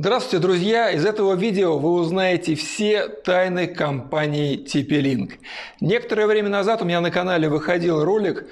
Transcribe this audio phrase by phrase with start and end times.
[0.00, 0.92] Здравствуйте, друзья!
[0.92, 5.40] Из этого видео вы узнаете все тайны компании TP-Link.
[5.80, 8.46] Некоторое время назад у меня на канале выходил ролик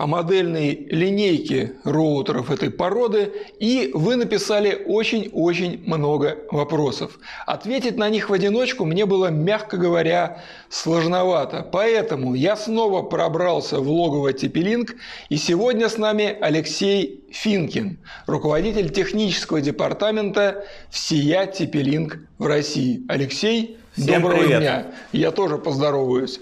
[0.00, 7.18] о модельной линейке роутеров этой породы, и вы написали очень-очень много вопросов.
[7.44, 11.68] Ответить на них в одиночку мне было, мягко говоря, сложновато.
[11.70, 14.94] Поэтому я снова пробрался в логово TP-Link,
[15.28, 23.02] и сегодня с нами Алексей Финкин, руководитель технического департамента всея TP-Link в России.
[23.06, 24.60] Алексей, Всем доброго привет.
[24.60, 24.86] дня!
[25.12, 26.40] Я тоже поздороваюсь.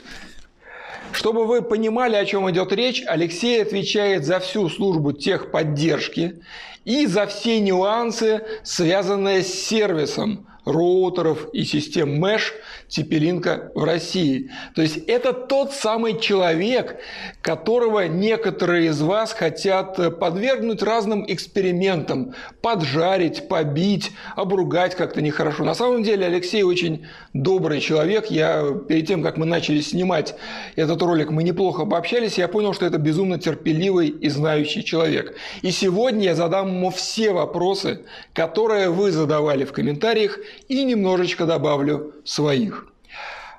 [1.13, 6.43] Чтобы вы понимали, о чем идет речь, Алексей отвечает за всю службу техподдержки
[6.85, 12.53] и за все нюансы, связанные с сервисом роутеров и систем Mesh
[12.89, 14.51] Тепелинка в России.
[14.75, 16.99] То есть это тот самый человек,
[17.43, 25.65] которого некоторые из вас хотят подвергнуть разным экспериментам, поджарить, побить, обругать как-то нехорошо.
[25.65, 28.27] На самом деле Алексей очень добрый человек.
[28.27, 30.35] Я перед тем, как мы начали снимать
[30.77, 35.37] этот ролик, мы неплохо пообщались, я понял, что это безумно терпеливый и знающий человек.
[35.63, 42.15] И сегодня я задам ему все вопросы, которые вы задавали в комментариях, и немножечко добавлю
[42.25, 42.89] своих.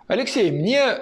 [0.08, 0.97] Алексей, мне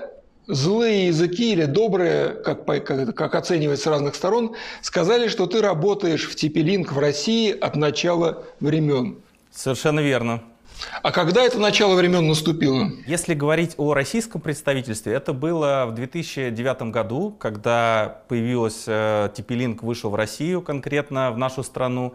[0.48, 6.28] злые языки или добрые, как, как, как оценивать с разных сторон, сказали, что ты работаешь
[6.28, 9.18] в Типелинк в России от начала времен.
[9.52, 10.42] Совершенно верно.
[11.02, 12.92] А когда это начало времен наступило?
[13.08, 20.12] Если говорить о российском представительстве, это было в 2009 году, когда появилась э, Типелинк, вышел
[20.12, 22.14] в Россию конкретно, в нашу страну.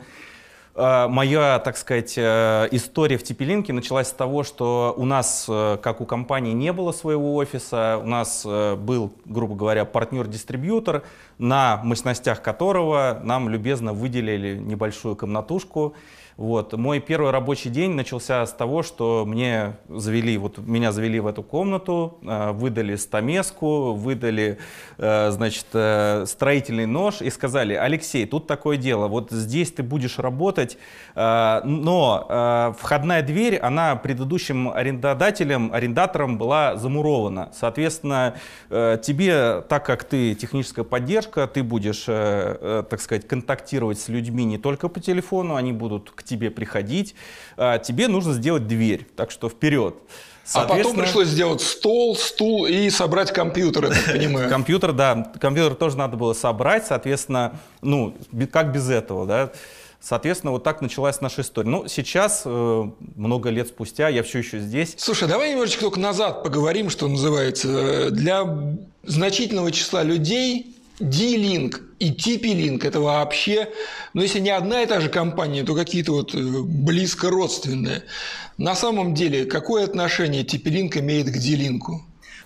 [0.74, 5.76] Э, моя, так сказать, э, история в Тепелинке началась с того, что у нас, э,
[5.82, 8.00] как у компании, не было своего офиса.
[8.02, 11.02] У нас был, грубо говоря, партнер-дистрибьютор,
[11.38, 15.94] на мощностях которого нам любезно выделили небольшую комнатушку.
[16.42, 16.72] Вот.
[16.72, 21.44] Мой первый рабочий день начался с того, что мне завели, вот меня завели в эту
[21.44, 24.58] комнату, э, выдали стамеску, выдали,
[24.98, 30.18] э, значит, э, строительный нож и сказали, Алексей, тут такое дело, вот здесь ты будешь
[30.18, 30.78] работать,
[31.14, 37.50] но входная дверь, она предыдущим арендодателем, арендатором была замурована.
[37.52, 38.34] Соответственно,
[38.70, 44.88] тебе, так как ты техническая поддержка, ты будешь, так сказать, контактировать с людьми не только
[44.88, 47.14] по телефону, они будут к тебе приходить,
[47.56, 49.94] а, тебе нужно сделать дверь, так что вперед.
[50.54, 54.48] А потом пришлось сделать стол, стул и собрать компьютер, я так понимаю.
[54.48, 58.16] Компьютер, да, компьютер тоже надо было собрать, соответственно, ну,
[58.50, 59.52] как без этого, да.
[60.00, 61.70] Соответственно, вот так началась наша история.
[61.70, 62.84] Ну, сейчас, э,
[63.14, 64.96] много лет спустя, я все еще здесь.
[64.98, 68.10] Слушай, давай немножечко только назад поговорим, что называется.
[68.10, 68.44] Для
[69.04, 73.68] значительного числа людей D-Link и TP-Link– это вообще,
[74.14, 78.04] ну если не одна и та же компания, то какие-то вот э, близко родственные.
[78.58, 81.80] На самом деле, какое отношение TP-Link имеет к D-Link?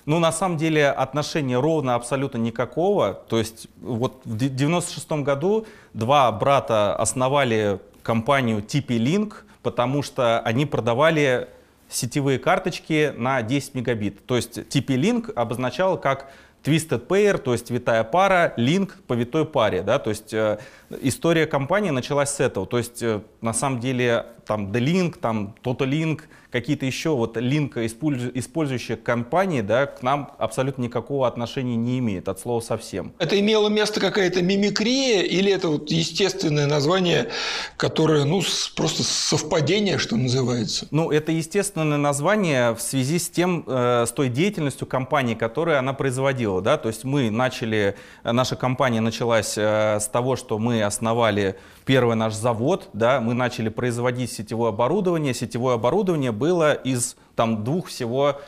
[0.07, 3.13] Ну, на самом деле, отношения ровно абсолютно никакого.
[3.13, 11.49] То есть, вот в 96 году два брата основали компанию TP-Link, потому что они продавали
[11.89, 14.25] сетевые карточки на 10 мегабит.
[14.27, 16.31] То есть TP-Link обозначал как
[16.67, 19.83] Twisted Pair, то есть витая пара, link по витой паре.
[19.83, 19.99] Да?
[19.99, 20.59] То есть э,
[21.01, 22.67] история компании началась с этого.
[22.67, 26.23] То есть э, на самом деле там D-Link, там TotoLink,
[26.57, 32.41] какие-то еще вот линка использующие компании, да, к нам абсолютно никакого отношения не имеет, от
[32.41, 33.13] слова совсем.
[33.19, 37.29] Это имело место какая-то мимикрия или это вот естественное название,
[37.77, 38.43] которое, ну,
[38.75, 40.89] просто совпадение, что называется?
[40.91, 45.93] Ну, это естественное название в связи с тем, э, с той деятельностью компании, которую она
[45.93, 51.57] производила, да, то есть мы начали, наша компания началась э, с того, что мы основали
[51.85, 55.33] первый наш завод, да, мы начали производить сетевое оборудование.
[55.35, 58.41] Сетевое оборудование было из там двух всего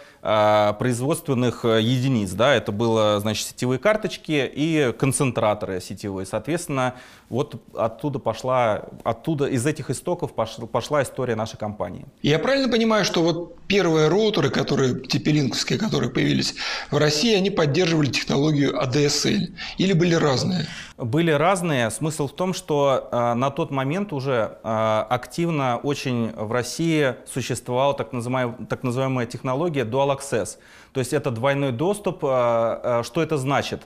[0.78, 2.32] производственных э, единиц.
[2.32, 2.54] Да?
[2.54, 6.26] Это было, значит, сетевые карточки и концентраторы сетевые.
[6.26, 6.94] Соответственно,
[7.28, 12.06] вот оттуда пошла, оттуда из этих истоков пошла, пошла история нашей компании.
[12.22, 16.54] Я правильно понимаю, что вот первые роутеры, которые, типелинковские, которые появились
[16.90, 20.66] в России, они поддерживали технологию ADSL или были разные?
[20.96, 21.90] Были разные.
[21.90, 27.94] Смысл в том, что э, на тот момент уже э, активно очень в России существовала
[27.94, 30.58] так называемая, так называемая технология Dual Access.
[30.92, 32.24] То есть это двойной доступ.
[32.24, 33.82] Э, э, что это значит?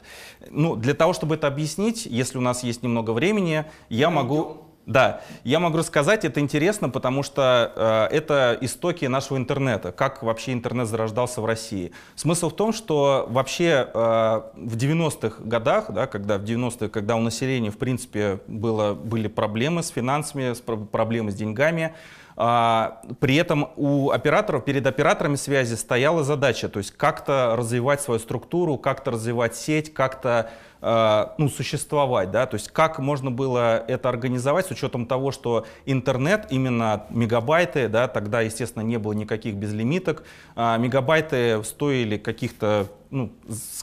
[0.51, 4.69] Ну, для того, чтобы это объяснить, если у нас есть немного времени, я могу...
[4.85, 10.53] Да, я могу рассказать, это интересно, потому что э, это истоки нашего интернета, как вообще
[10.53, 11.93] интернет зарождался в России.
[12.17, 17.21] Смысл в том, что вообще э, в 90-х годах, да, когда в 90-х, когда у
[17.21, 21.95] населения в принципе было, были проблемы с финансами, с, проблемы с деньгами, А,
[22.35, 28.79] при этом у операторов, перед операторами связи стояла задача, то есть как-то развивать свою структуру,
[28.79, 30.51] как-то развивать сеть, как-то
[30.85, 35.65] а, ну, существовать, да, то есть как можно было это организовать с учетом того, что
[35.87, 40.25] интернет, именно мегабайты, да, тогда, естественно, не было никаких безлимиток,
[40.57, 43.31] а мегабайты стоили каких-то ну,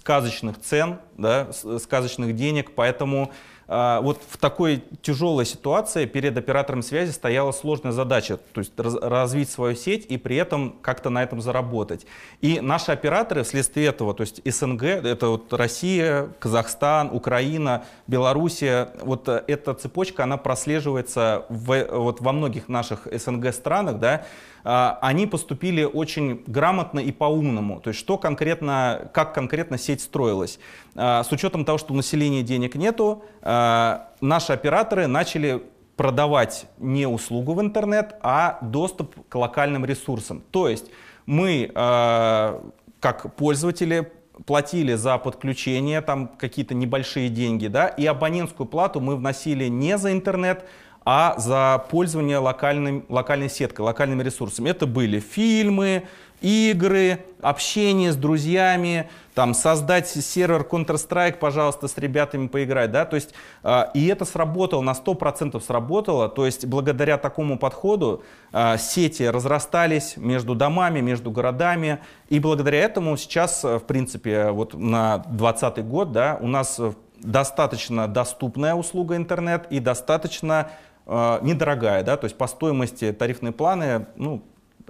[0.04, 3.34] сказочных цен, да, сказочных денег, поэтому а,
[3.70, 9.76] вот в такой тяжелой ситуации перед оператором связи стояла сложная задача, то есть развить свою
[9.76, 12.08] сеть и при этом как-то на этом заработать.
[12.42, 19.28] И наши операторы вследствие этого, то есть СНГ, это вот Россия, Казахстан, Украина, Белоруссия, вот
[19.28, 24.26] эта цепочка, она прослеживается в, вот во многих наших СНГ странах, да,
[24.59, 27.80] а, они поступили очень грамотно и по-умному.
[27.80, 30.60] То есть что конкретно, как конкретно сеть строилась.
[30.96, 35.64] А, с учетом того, что у населения денег нету, а, наши операторы начали
[35.96, 40.42] продавать не услугу в интернет, а доступ к локальным ресурсам.
[40.50, 40.86] То есть
[41.26, 44.10] мы, как пользователи,
[44.46, 50.12] платили за подключение, там какие-то небольшие деньги, да, и абонентскую плату мы вносили не за
[50.14, 50.66] интернет,
[51.12, 54.70] а за пользование локальным, локальной сеткой, локальными ресурсами.
[54.70, 56.04] Это были фильмы,
[56.40, 63.34] игры, общение с друзьями, там, создать сервер Counter-Strike, пожалуйста, с ребятами поиграть, да, то есть,
[63.64, 68.22] э, и это сработало, на 100% сработало, то есть, благодаря такому подходу
[68.54, 71.98] э, сети разрастались между домами, между городами,
[72.30, 76.80] и благодаря этому сейчас, в принципе, вот на 2020 год, да, у нас
[77.22, 80.72] достаточно доступная услуга интернет и достаточно
[81.10, 84.44] э, недорогая, да, то есть по стоимости тарифные планы, ну,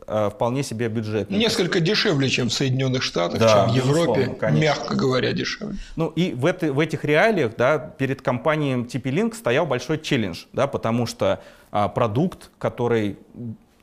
[0.06, 1.40] э, вполне себе бюджетные.
[1.40, 5.78] Несколько дешевле, чем в Соединенных Штатах, да, чем в Европе, мягко говоря, дешевле.
[5.96, 10.68] Ну и в, это, в этих реалиях да, перед компанией TP-Link стоял большой челлендж, да,
[10.68, 13.18] потому что а, продукт, который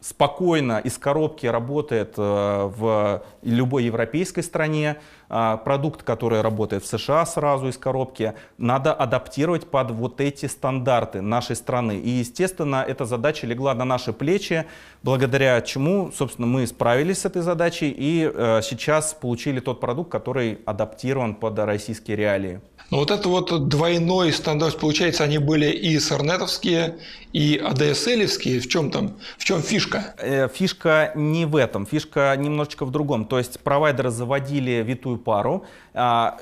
[0.01, 4.97] спокойно из коробки работает э, в любой европейской стране,
[5.29, 11.21] а, продукт, который работает в США сразу из коробки, надо адаптировать под вот эти стандарты
[11.21, 11.99] нашей страны.
[11.99, 14.67] И, естественно, эта задача легла на наши плечи,
[15.03, 20.61] благодаря чему, собственно, мы справились с этой задачей и э, сейчас получили тот продукт, который
[20.65, 22.61] адаптирован под российские реалии.
[22.91, 26.99] Но вот это вот двойной стандарт, получается, они были и сорнетовские,
[27.33, 28.61] и ADSL-евские.
[28.61, 29.96] В чем там, в чем фишка?
[30.19, 33.25] Э, фишка не в этом, фишка немножечко в другом.
[33.25, 35.65] То есть провайдеры заводили витую пару,
[35.95, 36.39] а,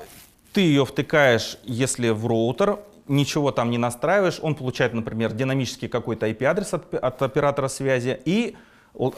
[0.53, 6.27] ты ее втыкаешь, если в роутер, ничего там не настраиваешь, он получает, например, динамический какой-то
[6.27, 8.55] IP-адрес от, от оператора связи и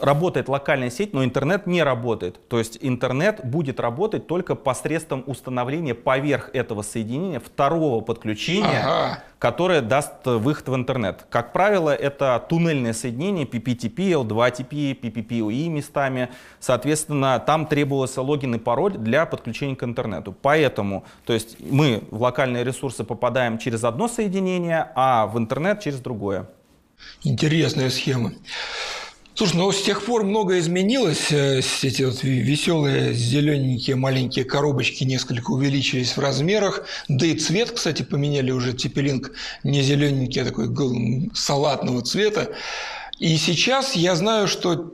[0.00, 2.40] работает локальная сеть, но интернет не работает.
[2.48, 9.22] То есть интернет будет работать только посредством установления поверх этого соединения второго подключения, ага.
[9.38, 11.26] которое даст выход в интернет.
[11.30, 16.30] Как правило, это туннельное соединение PPTP, L2TP, PPPoE местами.
[16.60, 20.34] Соответственно, там требовался логин и пароль для подключения к интернету.
[20.42, 26.00] Поэтому то есть мы в локальные ресурсы попадаем через одно соединение, а в интернет через
[26.00, 26.48] другое.
[27.22, 28.32] Интересная схема.
[29.38, 31.30] Слушай, ну с тех пор многое изменилось.
[31.30, 36.84] Э, эти вот веселые зелененькие маленькие коробочки несколько увеличились в размерах.
[37.06, 39.30] Да и цвет, кстати, поменяли уже Тепелинг
[39.62, 42.50] не зелененький, а такой салатного цвета.
[43.20, 44.92] И сейчас я знаю, что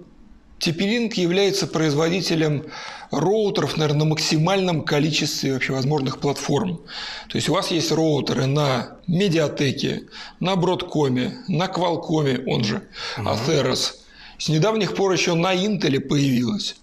[0.59, 2.67] Тепелинг является производителем
[3.11, 6.83] роутеров, наверное, на максимальном количестве вообще возможных платформ.
[7.31, 10.03] То есть у вас есть роутеры на Медиатеке,
[10.39, 12.83] на Бродкоме, на Квалкоме, он же
[13.17, 14.04] Atheros,
[14.39, 16.77] с недавних пор еще на Интеле появилась.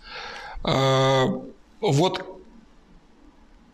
[0.63, 1.25] А,
[1.79, 2.25] вот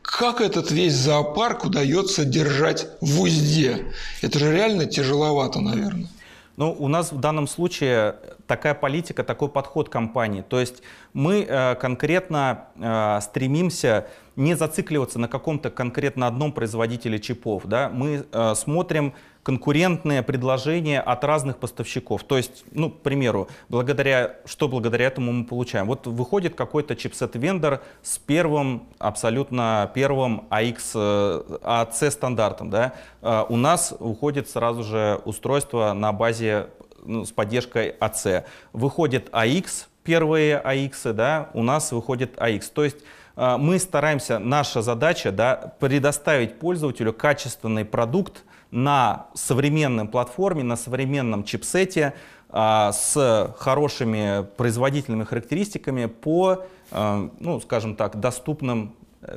[0.02, 3.94] как этот весь зоопарк удается держать в узде?
[4.22, 6.08] Это же реально тяжеловато, наверное.
[6.56, 8.16] Ну, у нас в данном случае
[8.48, 10.44] такая политика, такой подход компании.
[10.48, 10.82] То есть
[11.14, 14.08] мы э, конкретно э, стремимся
[14.38, 17.66] не зацикливаться на каком-то конкретно одном производителе чипов.
[17.66, 17.90] Да?
[17.90, 22.24] Мы э, смотрим конкурентные предложения от разных поставщиков.
[22.24, 25.88] То есть, ну, к примеру, благодаря, что благодаря этому мы получаем?
[25.88, 32.70] Вот выходит какой-то чипсет-вендор с первым, абсолютно первым AX, AC э, стандартом.
[32.70, 32.94] Да?
[33.22, 36.68] Э, у нас уходит сразу же устройство на базе
[37.04, 38.44] ну, с поддержкой AC.
[38.72, 42.66] Выходит AX, первые AX, да, у нас выходит AX.
[42.72, 42.98] То есть
[43.38, 52.14] мы стараемся, наша задача да, предоставить пользователю качественный продукт, на современной платформе, на современном чипсете
[52.50, 58.96] а, с хорошими производительными характеристиками по, а, ну, скажем так, доступным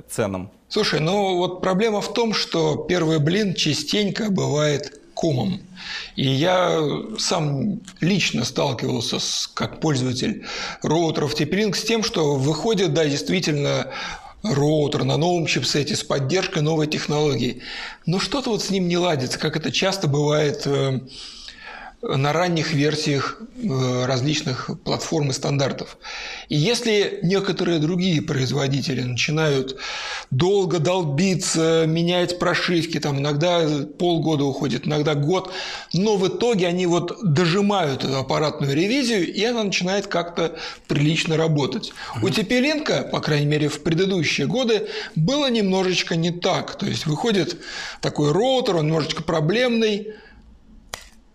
[0.08, 0.50] ценам.
[0.68, 5.60] Слушай, ну вот проблема в том, что первый блин частенько бывает комом.
[6.16, 6.80] И я
[7.18, 10.46] сам лично сталкивался с, как пользователь
[10.82, 13.92] роутеров TP-Link с тем, что выходит, да, действительно
[14.42, 17.60] роутер на новом чипсете с поддержкой новой технологии.
[18.06, 21.00] Но что-то вот с ним не ладится, как это часто бывает э,
[22.02, 25.98] на ранних версиях э, различных платформ и стандартов.
[26.48, 29.78] И если некоторые другие производители начинают
[30.30, 33.66] долго долбиться, менять прошивки, там иногда
[33.98, 35.52] полгода уходит, иногда год,
[35.92, 40.56] но в итоге они вот дожимают эту аппаратную ревизию, и она начинает как-то
[40.88, 41.92] прилично работать.
[42.22, 46.76] У TP-Link, по крайней мере, в предыдущие годы было немножечко не так.
[46.76, 47.58] То есть выходит
[48.00, 50.14] такой роутер, он немножечко проблемный,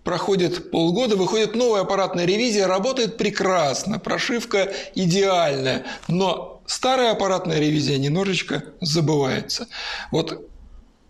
[0.06, 8.66] Проходит полгода, выходит новая аппаратная ревизия, работает прекрасно, прошивка идеальная, но старая аппаратная ревизия немножечко
[8.82, 9.68] забывается.
[10.12, 10.48] Вот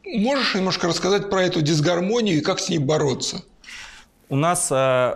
[0.05, 3.43] можешь немножко рассказать про эту дисгармонию и как с ней бороться?
[4.29, 5.15] У нас э,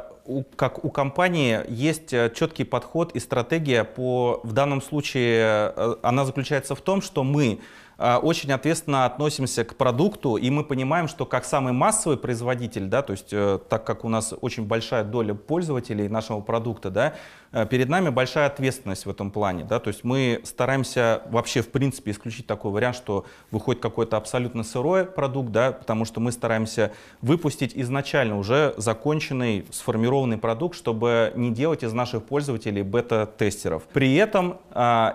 [0.57, 6.25] как у компании есть э, четкий подход и стратегия по, в данном случае, э, она
[6.25, 7.62] заключается в том, что мы
[8.00, 13.12] очень ответственно относимся к продукту, и мы понимаем, что как самый массовый производитель, да, то
[13.12, 17.13] есть э, так как у нас очень большая доля пользователей нашего продукта, да,
[17.51, 21.72] э, перед нами большая ответственность в этом плане, да, то есть мы стараемся вообще в
[21.72, 26.94] принципе исключить такой вариант, что выходит какой-то абсолютно сырой продукт, да, потому что мы стараемся
[27.22, 33.84] выпустить изначально уже законченный, сформированный продукт, чтобы не делать из наших пользователей бета-тестеров.
[33.91, 34.60] При этом,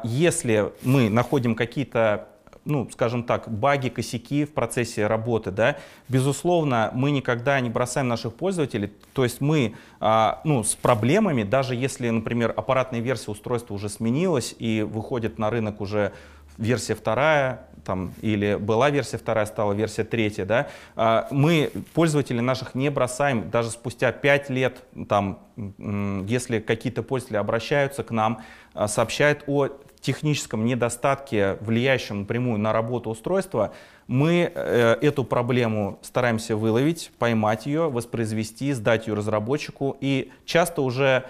[0.05, 2.29] если мы находим какие-то
[2.65, 5.77] ну, скажем так, баги, косяки в процессе работы, да,
[6.09, 11.75] безусловно, мы никогда не бросаем наших пользователей, то есть мы, а, ну, с проблемами, даже
[11.75, 16.13] если, например, аппаратная версия устройства уже сменилась и выходит на рынок уже
[16.57, 22.75] версия вторая, там, или была версия вторая, стала версия третья, да, а, мы пользователей наших
[22.75, 25.41] не бросаем даже спустя 5 лет, там,
[26.27, 28.43] если какие-то пользователи обращаются к нам,
[28.73, 29.69] а, сообщают о
[30.05, 33.73] техническом недостатке, влияющем напрямую на работу устройства,
[34.07, 39.97] мы э, эту проблему стараемся выловить, поймать ее, воспроизвести, сдать ее разработчику.
[40.01, 41.25] И часто уже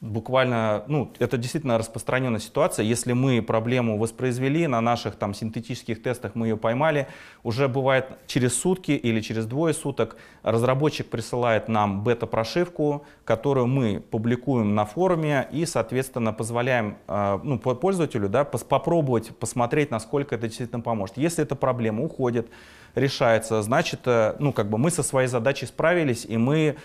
[0.00, 2.84] буквально, ну, это действительно распространенная ситуация.
[2.84, 7.06] Если мы проблему воспроизвели на наших там синтетических тестах, мы ее поймали,
[7.42, 14.74] уже бывает через сутки или через двое суток разработчик присылает нам бета-прошивку, которую мы публикуем
[14.74, 21.18] на форуме и, соответственно, позволяем э, ну, пользователю да, попробовать посмотреть, насколько это действительно поможет.
[21.18, 22.48] Если эта проблема уходит,
[22.94, 26.76] решается, значит, э, ну, как бы мы со своей задачей справились, и мы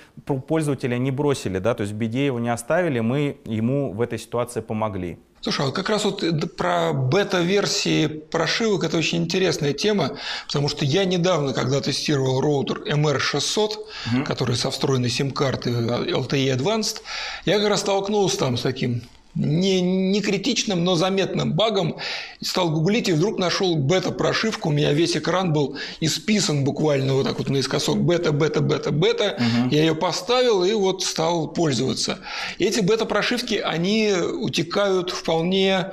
[0.47, 4.19] пользователя не бросили, да, то есть в беде его не оставили, мы ему в этой
[4.19, 5.19] ситуации помогли.
[5.41, 6.21] Слушай, а как раз вот
[6.57, 13.55] про бета-версии прошивок это очень интересная тема, потому что я недавно, когда тестировал роутер MR600,
[13.57, 14.23] угу.
[14.25, 17.01] который со встроенной сим-картой LTE Advanced,
[17.45, 19.03] я как раз столкнулся там с таким
[19.35, 21.97] не, не критичным, но заметным багом.
[22.41, 24.69] Стал гуглить и вдруг нашел бета-прошивку.
[24.69, 29.37] У меня весь экран был исписан буквально вот так вот наискосок бета, бета, бета, бета.
[29.37, 29.69] Угу.
[29.69, 32.19] Я ее поставил и вот стал пользоваться.
[32.57, 35.91] Эти бета-прошивки, они утекают вполне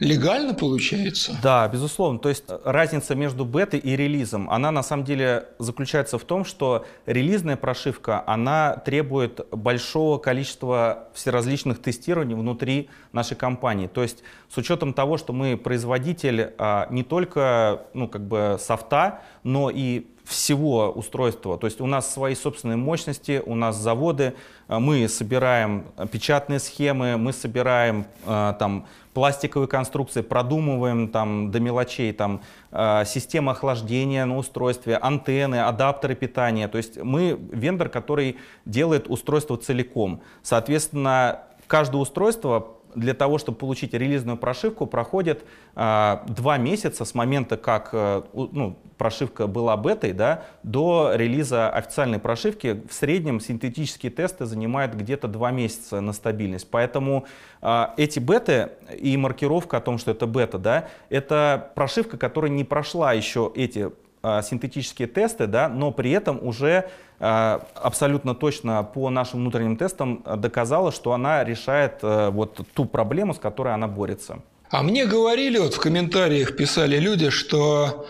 [0.00, 1.38] легально получается?
[1.42, 2.18] Да, безусловно.
[2.18, 6.84] То есть разница между бетой и релизом, она на самом деле заключается в том, что
[7.06, 13.86] релизная прошивка, она требует большого количества всеразличных тестирований внутри нашей компании.
[13.86, 19.20] То есть с учетом того, что мы производитель а, не только ну, как бы софта,
[19.44, 21.58] но и всего устройства.
[21.58, 24.34] То есть у нас свои собственные мощности, у нас заводы,
[24.78, 32.40] мы собираем печатные схемы, мы собираем а, там пластиковые конструкции, продумываем там до мелочей, там
[32.70, 36.68] а, система охлаждения на устройстве, антенны, адаптеры питания.
[36.68, 40.22] То есть мы вендор, который делает устройство целиком.
[40.42, 45.44] Соответственно, каждое устройство для того, чтобы получить релизную прошивку, проходит
[45.76, 52.18] э, два месяца с момента, как э, ну, прошивка была бетой, да, до релиза официальной
[52.18, 52.82] прошивки.
[52.88, 56.68] В среднем синтетические тесты занимают где-то два месяца на стабильность.
[56.70, 57.26] Поэтому
[57.62, 62.64] э, эти беты и маркировка о том, что это бета, да, это прошивка, которая не
[62.64, 63.90] прошла еще эти
[64.22, 70.90] э, синтетические тесты, да, но при этом уже абсолютно точно по нашим внутренним тестам доказала,
[70.90, 74.38] что она решает э, вот ту проблему, с которой она борется.
[74.70, 78.06] А мне говорили, вот в комментариях писали люди, что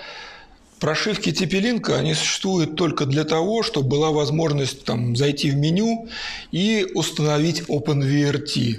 [0.81, 6.09] Прошивки TP-Link, они существуют только для того, чтобы была возможность там, зайти в меню
[6.53, 8.77] и установить OpenVRT.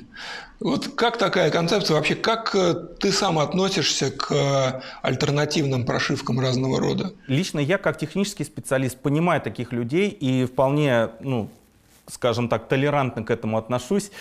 [0.60, 7.14] Вот как такая концепция вообще, как э, ты сам относишься к альтернативным прошивкам разного рода?
[7.28, 11.50] Лично я, как технический специалист, понимаю таких людей и вполне ну,
[12.12, 14.12] скажем так, толерантно к этому отношусь.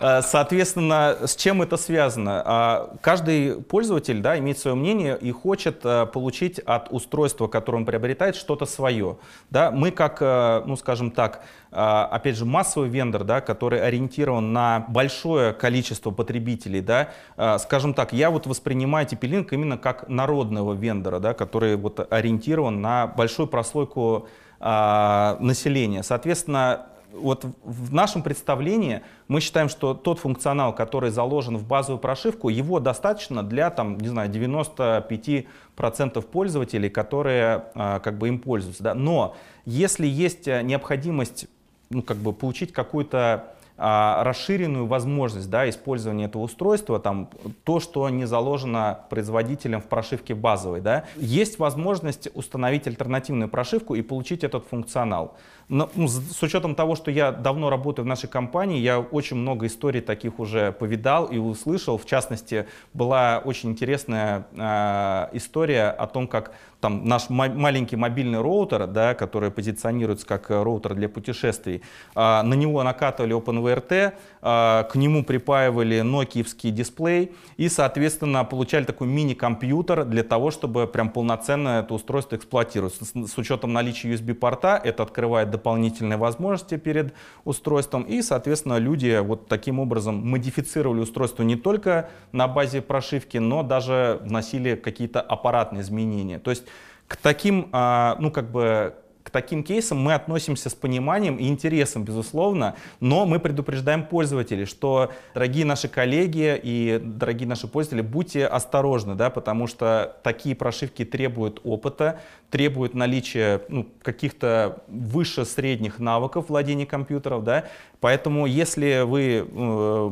[0.00, 2.42] Э, соответственно, с чем это связано?
[2.44, 7.84] А, каждый пользователь да, имеет свое мнение и хочет э, получить от устройства, которое он
[7.84, 9.16] приобретает, что-то свое.
[9.50, 9.70] Да?
[9.70, 10.20] Мы как,
[10.66, 17.10] ну скажем так, опять же, массовый вендор, да, который ориентирован на большое количество потребителей, да,
[17.58, 23.06] скажем так, я вот воспринимаю TP-Link именно как народного вендора, да, который вот ориентирован на
[23.06, 24.28] большую прослойку
[24.66, 26.02] а, населения.
[26.02, 32.48] Соответственно, вот в нашем представлении мы считаем, что тот функционал, который заложен в базовую прошивку,
[32.48, 38.82] его достаточно для там, не знаю, 95% пользователей, которые а, как бы им пользуются.
[38.82, 38.94] Да?
[38.94, 41.46] Но если есть необходимость
[41.90, 47.28] ну, как бы получить какую-то расширенную возможность да, использования этого устройства, там,
[47.64, 50.80] то, что не заложено производителем в прошивке базовой.
[50.80, 51.04] Да.
[51.16, 55.36] Есть возможность установить альтернативную прошивку и получить этот функционал.
[55.68, 59.66] Но, ну, с учетом того, что я давно работаю в нашей компании, я очень много
[59.66, 61.96] историй таких уже повидал и услышал.
[61.96, 66.52] В частности, была очень интересная э, история о том, как
[66.84, 71.80] там наш маленький мобильный роутер, да, который позиционируется как роутер для путешествий,
[72.14, 74.12] э, на него накатывали OpenVRT,
[74.42, 81.08] э, к нему припаивали нокиевский дисплей и, соответственно, получали такой мини-компьютер для того, чтобы прям
[81.08, 82.92] полноценно это устройство эксплуатировать.
[83.00, 87.14] С, с учетом наличия USB-порта это открывает дополнительные возможности перед
[87.46, 88.02] устройством.
[88.02, 94.20] И, соответственно, люди вот таким образом модифицировали устройство не только на базе прошивки, но даже
[94.22, 96.38] вносили какие-то аппаратные изменения.
[96.38, 96.64] То есть
[97.08, 102.04] к таким, а, ну, как бы, к таким кейсам мы относимся с пониманием и интересом,
[102.04, 109.14] безусловно, но мы предупреждаем пользователей, что, дорогие наши коллеги и дорогие наши пользователи, будьте осторожны,
[109.14, 116.84] да, потому что такие прошивки требуют опыта, требуют наличия ну, каких-то выше средних навыков владения
[116.84, 117.64] компьютером, да,
[118.00, 120.10] поэтому если вы э,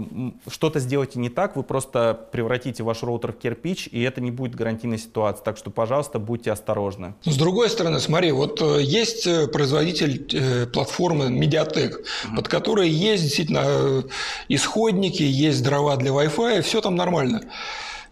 [0.51, 4.55] что-то сделаете не так, вы просто превратите ваш роутер в кирпич, и это не будет
[4.55, 7.13] гарантийной ситуации, так что, пожалуйста, будьте осторожны.
[7.25, 12.37] С другой стороны, смотри, вот э, есть э, производитель э, платформы Mediatek, mm-hmm.
[12.37, 14.03] под которой есть действительно э,
[14.49, 17.41] исходники, есть дрова для Wi-Fi, все там нормально.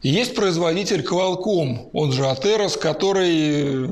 [0.02, 3.88] Есть производитель Qualcomm, он же Ateros, который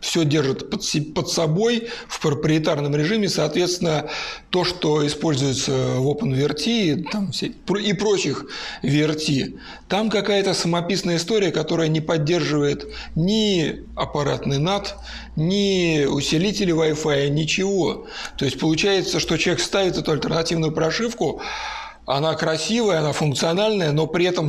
[0.00, 0.82] все держит под,
[1.14, 4.08] под собой в проприетарном режиме, соответственно,
[4.50, 7.30] то, что используется в OpenVRT там,
[7.78, 8.46] и прочих
[8.82, 14.88] VRT, там какая-то самописная история, которая не поддерживает ни аппаратный NAT,
[15.36, 18.06] ни усилители Wi-Fi, ничего.
[18.38, 21.40] То есть получается, что человек ставит эту альтернативную прошивку,
[22.06, 24.48] она красивая, она функциональная, но при этом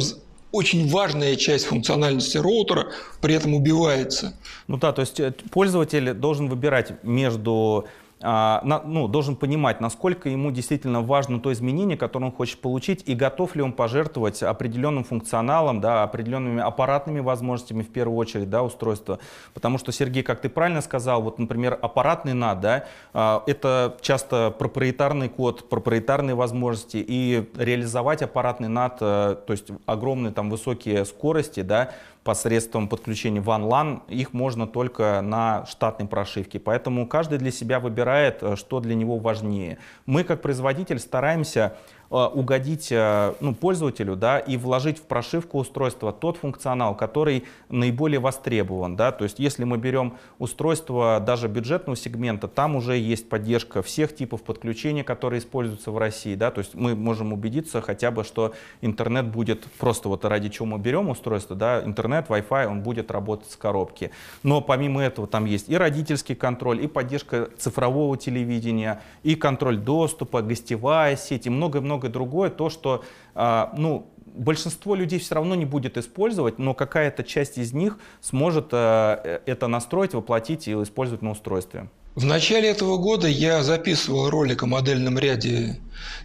[0.51, 4.37] очень важная часть функциональности роутера при этом убивается.
[4.67, 7.87] Ну да, то есть э, пользователь должен выбирать между
[8.19, 13.55] ну, должен понимать, насколько ему действительно важно то изменение, которое он хочет получить, и готов
[13.55, 19.19] ли он пожертвовать определенным функционалом, да, определенными аппаратными возможностями в первую очередь да, устройства.
[19.53, 24.51] Потому что, Сергей, как ты правильно сказал, вот, например, аппаратный NAT, да, а, это часто
[24.57, 31.61] проприетарный код, проприетарные возможности, и реализовать аппаратный NAT, э, то есть огромные там высокие скорости,
[31.61, 31.91] да,
[32.27, 36.59] посредством подключения WAN-LAN, их можно только на штатной прошивке.
[36.59, 39.77] Поэтому каждый для себя выбирает, э, что для него важнее.
[40.05, 41.77] Мы, как производитель, стараемся
[42.09, 48.95] угодить э, ну, пользователю да, и вложить в прошивку устройства тот функционал, который наиболее востребован.
[48.95, 49.11] Да?
[49.11, 54.43] То есть если мы берем устройство даже бюджетного сегмента, там уже есть поддержка всех типов
[54.43, 56.35] подключения, которые используются в России.
[56.35, 56.51] Да?
[56.51, 60.79] То есть мы можем убедиться хотя бы, что интернет будет просто вот ради чего мы
[60.79, 64.11] берем устройство, да, интернет, Wi-Fi, он будет работать с коробки.
[64.43, 70.41] Но помимо этого там есть и родительский контроль, и поддержка цифрового телевидения, и контроль доступа,
[70.41, 75.65] гостевая сеть, и много-много многое другое, то, что, а, ну, большинство людей все равно не
[75.65, 81.23] будет использовать, но какая-то часть из них сможет а, э, это настроить, воплотить и использовать
[81.23, 81.89] на устройстве.
[82.17, 85.79] В начале этого года я записывал ролик о модельном ряде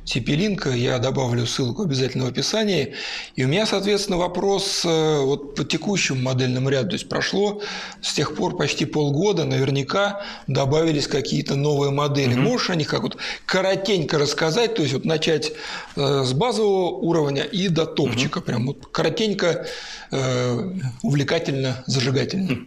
[0.06, 2.94] TP-Link, я добавлю ссылку обязательно в описании.
[3.36, 6.88] И у меня, соответственно, вопрос э, вот по текущему модельному ряду.
[6.88, 7.60] То есть прошло
[8.00, 12.36] с тех пор почти полгода, наверняка добавились какие-то новые модели.
[12.36, 12.40] Mm-hmm.
[12.40, 15.52] Можешь о них как вот коротенько рассказать, то есть вот начать
[15.96, 18.44] э, с базового уровня и до топчика, mm-hmm.
[18.44, 19.66] прям вот коротенько,
[20.10, 20.70] э,
[21.02, 22.66] увлекательно, зажигательно.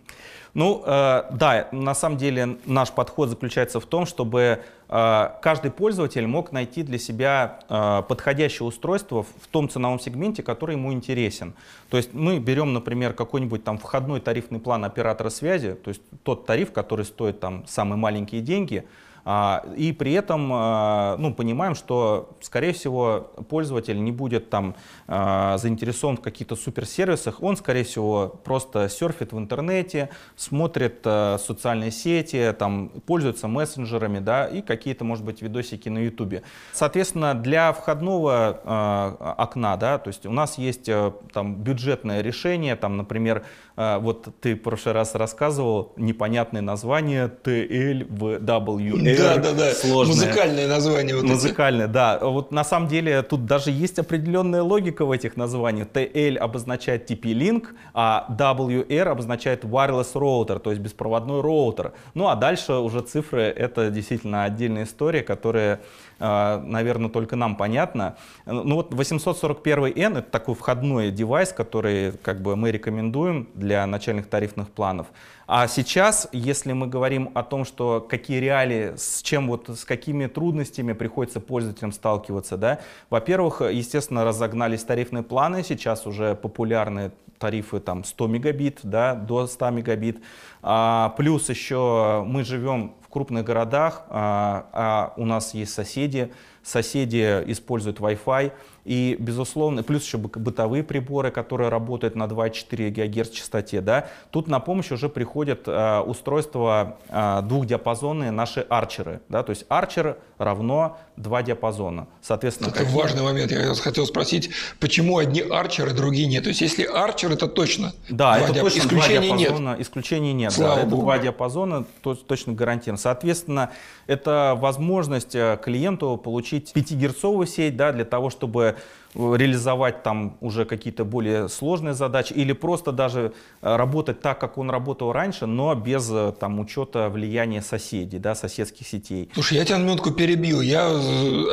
[0.56, 6.26] Ну, э, да, на самом деле наш подход заключается в том, чтобы э, каждый пользователь
[6.26, 11.54] мог найти для себя э, подходящее устройство в том ценовом сегменте, который ему интересен.
[11.90, 16.46] То есть мы берем, например, какой-нибудь там входной тарифный план оператора связи, то есть тот
[16.46, 18.86] тариф, который стоит там самые маленькие деньги,
[19.26, 24.76] и при этом а, ну, понимаем, что, скорее всего, пользователь не будет там
[25.08, 32.54] а, заинтересован в каких-то суперсервисах, он, скорее всего, просто серфит в интернете, смотрит социальные сети,
[32.58, 36.44] там, пользуется мессенджерами, да, и какие-то, может быть, видосики на YouTube.
[36.72, 40.88] Соответственно, для входного окна, да, то есть у нас есть
[41.34, 43.44] там бюджетное решение, там, например,
[43.76, 49.74] вот ты в прошлый раз рассказывал непонятное название TLVW да, да, да.
[49.74, 50.16] сложное.
[50.16, 51.16] Музыкальное название.
[51.16, 51.94] Вот Музыкальное, эти.
[51.94, 52.20] да.
[52.22, 55.88] Вот на самом деле тут даже есть определенная логика в этих названиях.
[55.94, 61.94] TL обозначает TP-Link, а WR обозначает Wireless Router, то есть беспроводной роутер.
[62.14, 65.80] Ну а дальше уже цифры— это действительно отдельная история, которая а,
[66.20, 68.18] наверное, только нам понятно.
[68.46, 74.70] Ну вот 841N— это такой входной девайс, который как бы мы рекомендуем для начальных тарифных
[74.70, 75.08] планов.
[75.48, 80.26] А сейчас, если мы говорим о том, что какие реалии, с чем вот, с какими
[80.26, 82.80] трудностями приходится пользователям сталкиваться, да,
[83.12, 89.70] во-первых, естественно, разогнались тарифные планы, сейчас уже популярны тарифы там 100 мегабит, да, до 100
[89.70, 90.20] мегабит.
[90.64, 98.00] А, плюс еще мы живем крупных городах, а, а у нас есть соседи, соседи используют
[98.00, 98.52] Wi-Fi,
[98.86, 103.82] и, безусловно, плюс еще бытовые приборы, которые работают на 2,4 ГГц частоте.
[103.82, 104.08] Да?
[104.30, 109.22] Тут на помощь уже приходят э, устройства э, двухдиапазонные, наши арчеры.
[109.28, 109.42] Да?
[109.42, 112.08] То есть арчер равно два диапазона.
[112.22, 112.96] Соответственно, это какие...
[112.96, 113.52] важный момент.
[113.52, 116.44] Я хотел спросить, почему одни арчеры, другие нет?
[116.44, 118.66] То есть если арчер, это точно Да, это диап...
[118.66, 119.70] точно исключений два диапазона.
[119.70, 119.82] Нет.
[119.82, 120.54] Исключений нет.
[120.54, 120.96] Слава да, Богу.
[120.96, 123.00] Это два диапазона, то, точно гарантировано.
[123.00, 123.72] Соответственно,
[124.06, 128.75] это возможность э, клиенту получить 5-герцовую сеть да, для того, чтобы
[129.16, 134.70] реализовать там уже какие-то более сложные задачи или просто даже э, работать так, как он
[134.70, 139.30] работал раньше, но без э, там учета влияния соседей, да, соседских сетей.
[139.34, 140.62] Слушай, я тебя на минутку перебил.
[140.62, 140.90] Я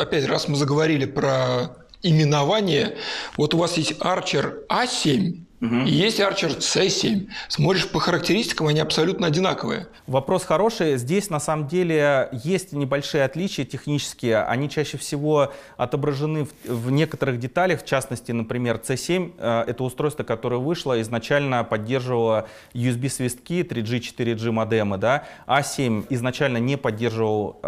[0.01, 2.97] опять раз мы заговорили про именование.
[3.37, 5.77] Вот у вас есть Archer A7, Угу.
[5.87, 7.29] И есть Archer C7.
[7.47, 9.87] Смотришь по характеристикам, они абсолютно одинаковые.
[10.09, 10.97] Вопрос хороший.
[10.97, 14.43] Здесь на самом деле есть небольшие отличия технические.
[14.43, 17.83] Они чаще всего отображены в, в некоторых деталях.
[17.83, 24.99] В частности, например, C7 э, это устройство, которое вышло, изначально поддерживало USB-свистки, 3G, 4G модемы.
[24.99, 25.27] Да?
[25.47, 27.67] A7 а изначально не поддерживал э,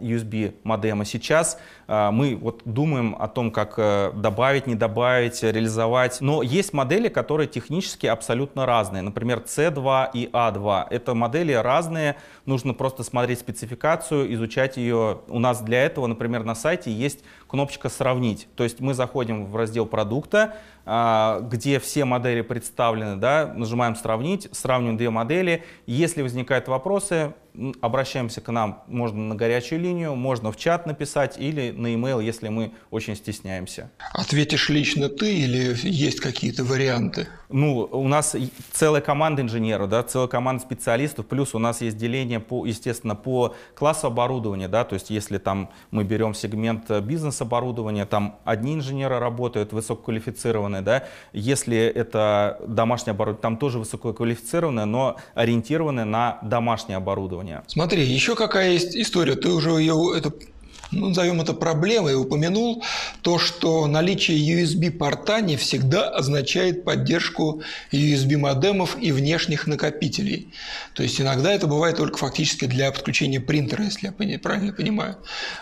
[0.00, 1.04] USB модемы.
[1.04, 6.20] Сейчас мы вот думаем о том, как э, добавить, не добавить, реализовать.
[6.20, 9.02] Но есть модели, которые технически абсолютно разные.
[9.02, 10.86] Например, C2 и A2.
[10.90, 12.16] Это модели разные,
[12.46, 15.20] нужно просто смотреть спецификацию, изучать ее.
[15.28, 18.48] У нас для этого, например, на сайте есть кнопочка «Сравнить».
[18.56, 24.48] То есть мы заходим в раздел продукта, а, где все модели представлены, да, нажимаем «Сравнить»,
[24.52, 25.64] сравниваем две модели.
[25.86, 27.34] Если возникают вопросы,
[27.80, 32.48] обращаемся к нам, можно на горячую линию, можно в чат написать или на e-mail, если
[32.48, 33.90] мы очень стесняемся.
[34.12, 37.28] Ответишь лично ты или есть какие-то варианты?
[37.48, 38.34] Ну, у нас
[38.72, 43.54] целая команда инженеров, да, целая команда специалистов, плюс у нас есть деление, по, естественно, по
[43.74, 49.72] классу оборудования, да, то есть если там мы берем сегмент бизнес-оборудования, там одни инженеры работают,
[49.72, 57.62] высококвалифицированные, да, если это домашнее оборудование, там тоже высококвалифицированное, но ориентированное на домашнее оборудование.
[57.66, 60.32] Смотри, еще какая есть история, ты уже ее, это
[60.94, 62.82] ну, назовем это проблемой, упомянул
[63.22, 70.52] то, что наличие USB-порта не всегда означает поддержку USB-модемов и внешних накопителей.
[70.94, 75.16] То есть иногда это бывает только фактически для подключения принтера, если я правильно понимаю.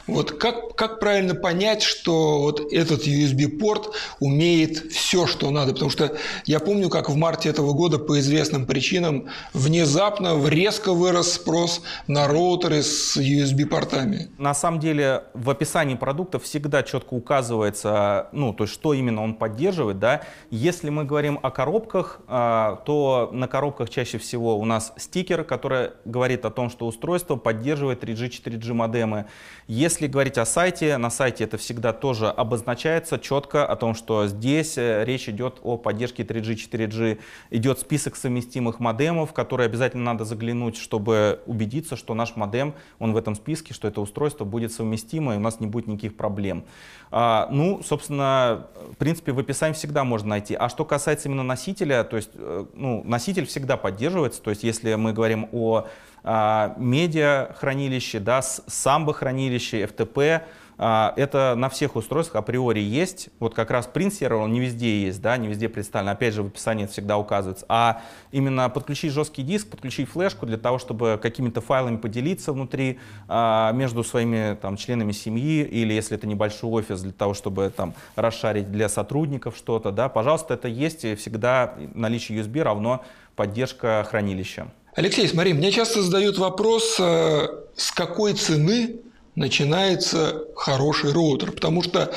[0.07, 5.73] Вот как, как правильно понять, что вот этот USB-порт умеет все, что надо?
[5.73, 11.35] Потому что я помню, как в марте этого года по известным причинам внезапно резко вырос
[11.35, 14.29] спрос на роутеры с USB-портами.
[14.39, 19.35] На самом деле в описании продукта всегда четко указывается, ну, то есть что именно он
[19.35, 20.23] поддерживает, да.
[20.51, 25.91] Если мы говорим о коробках, а, то на коробках чаще всего у нас стикер, который
[26.05, 29.27] говорит о том, что устройство поддерживает 3G, 4G модемы.
[29.67, 34.77] Если говорить о сайте, на сайте это всегда тоже обозначается четко о том, что здесь
[34.77, 37.19] э, речь идет о поддержке 3G, 4G.
[37.51, 43.17] Идет список совместимых модемов, которые обязательно надо заглянуть, чтобы убедиться, что наш модем, он в
[43.17, 46.65] этом списке, что это устройство будет совместимо совместимо, и у нас не будет никаких проблем.
[47.11, 50.55] А, ну, собственно, в принципе, в описании всегда можно найти.
[50.55, 54.95] А что касается именно носителя, то есть, э, ну, носитель всегда поддерживается, то есть, если
[54.95, 55.87] мы говорим о
[56.25, 60.43] а, медиа-хранилище, да, самбо-хранилище, а,
[60.83, 63.29] это на всех устройствах априори есть.
[63.39, 66.09] Вот как раз print сервер, он не везде есть, да, не везде представлен.
[66.09, 67.65] Опять же, в описании это всегда указывается.
[67.69, 73.73] А именно подключить жесткий диск, подключить флешку для того, чтобы какими-то файлами поделиться внутри а,
[73.73, 78.73] между своими там, членами семьи, или если это небольшой офис, для того, чтобы там расшарить
[78.73, 83.05] для сотрудников что-то, да, пожалуйста, это есть, и всегда наличие USB равно
[83.37, 84.69] поддержка хранилища.
[84.95, 88.97] Алексей, смотри, мне часто задают вопрос, э, с какой цены
[89.35, 91.53] начинается хороший роутер.
[91.53, 92.13] Потому что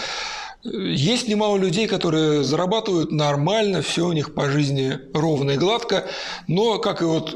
[0.64, 6.08] э, есть немало людей, которые зарабатывают нормально, все у них по жизни ровно и гладко,
[6.48, 7.36] но, как и вот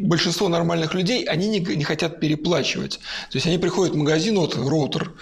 [0.00, 2.98] большинство нормальных людей, они не, не хотят переплачивать.
[3.30, 5.12] То есть они приходят в магазин, вот роутер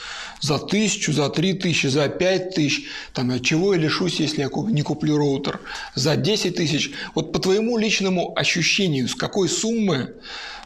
[0.41, 4.51] за тысячу, за три тысячи, за пять тысяч, там, от чего я лишусь, если я
[4.71, 5.61] не куплю роутер,
[5.95, 6.93] за 10 тысяч.
[7.15, 10.15] Вот по твоему личному ощущению, с какой суммы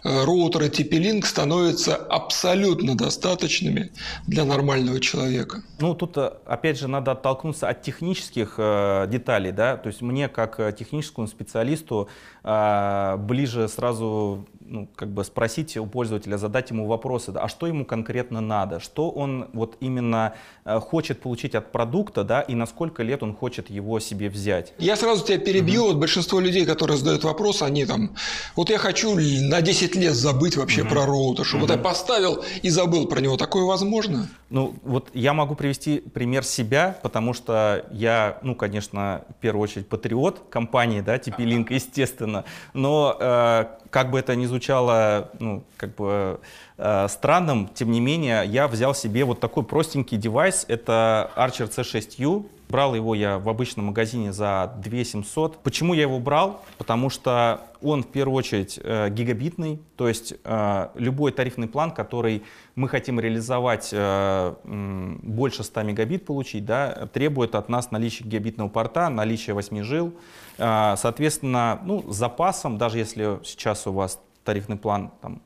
[0.05, 3.93] Э, роутеры TP-Link становятся абсолютно достаточными
[4.27, 5.63] для нормального человека.
[5.79, 10.29] Ну, тут, э, опять же, надо оттолкнуться от технических э, деталей, да, то есть мне,
[10.29, 12.09] как э, техническому специалисту,
[12.43, 17.67] э, ближе сразу caso ну, как бы спросить у пользователя, задать ему вопросы, а что
[17.67, 22.67] ему конкретно надо, что он вот именно э, хочет получить от продукта, да, и на
[22.67, 24.73] сколько лет он хочет его себе взять.
[24.79, 25.93] Я сразу тебя перебью, угу.
[25.93, 28.15] вот большинство людей, которые задают вопрос, они там,
[28.57, 30.91] вот я хочу на 10 лет забыть вообще угу.
[30.91, 31.73] про роутер, чтобы угу.
[31.73, 34.29] вот я поставил и забыл про него, такое возможно?
[34.51, 39.89] Ну, вот я могу привести пример себя, потому что я, ну, конечно, в первую очередь
[39.89, 42.45] патриот компании, да, TP-Link, естественно,
[42.75, 46.39] но э, как бы это ни звучало, ну, как бы
[46.77, 52.47] э, странным, тем не менее, я взял себе вот такой простенький девайс, это Archer C6U,
[52.73, 55.59] Брал его я в обычном магазине за 2 700.
[55.59, 56.65] Почему я его брал?
[56.79, 62.45] Потому что он в первую очередь э, гигабитный, то есть э, любой тарифный план, который
[62.75, 69.11] мы хотим реализовать э, больше 100 мегабит получить, да, требует от нас наличия гигабитного порта,
[69.11, 70.15] наличия 8 жил.
[70.57, 75.43] Э, соответственно, ну, с запасом, даже если сейчас у вас тарифный план там,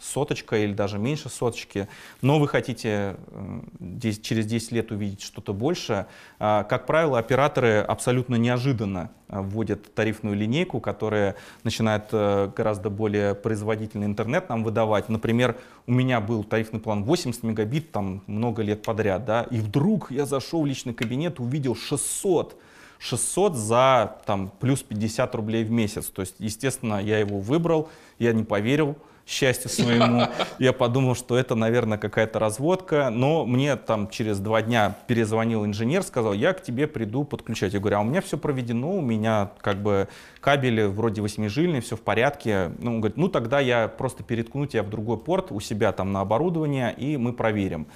[0.00, 1.88] соточка или даже меньше соточки,
[2.22, 6.06] но вы хотите э, через 10 лет увидеть что-то больше,
[6.38, 13.34] а, как правило, операторы абсолютно неожиданно э, вводят тарифную линейку, которая начинает э, гораздо более
[13.34, 15.08] производительный интернет нам выдавать.
[15.08, 20.10] Например, у меня был тарифный план 80 мегабит там много лет подряд, да, и вдруг
[20.10, 22.58] я зашел в личный кабинет, увидел 600
[23.00, 26.06] 600 за там, плюс 50 рублей в месяц.
[26.06, 28.96] То есть, естественно, я его выбрал, я не поверил,
[29.30, 30.26] счастью своему.
[30.58, 33.10] Я подумал, что это, наверное, какая-то разводка.
[33.10, 37.72] Но мне там через два дня перезвонил инженер, сказал, я к тебе приду подключать.
[37.72, 40.08] Я говорю, а у меня все проведено, у меня как бы
[40.40, 42.72] кабели вроде восьмижильные, все в порядке.
[42.78, 46.12] Ну, он говорит, ну тогда я просто переткну тебя в другой порт у себя там
[46.12, 47.86] на оборудование, и мы проверим.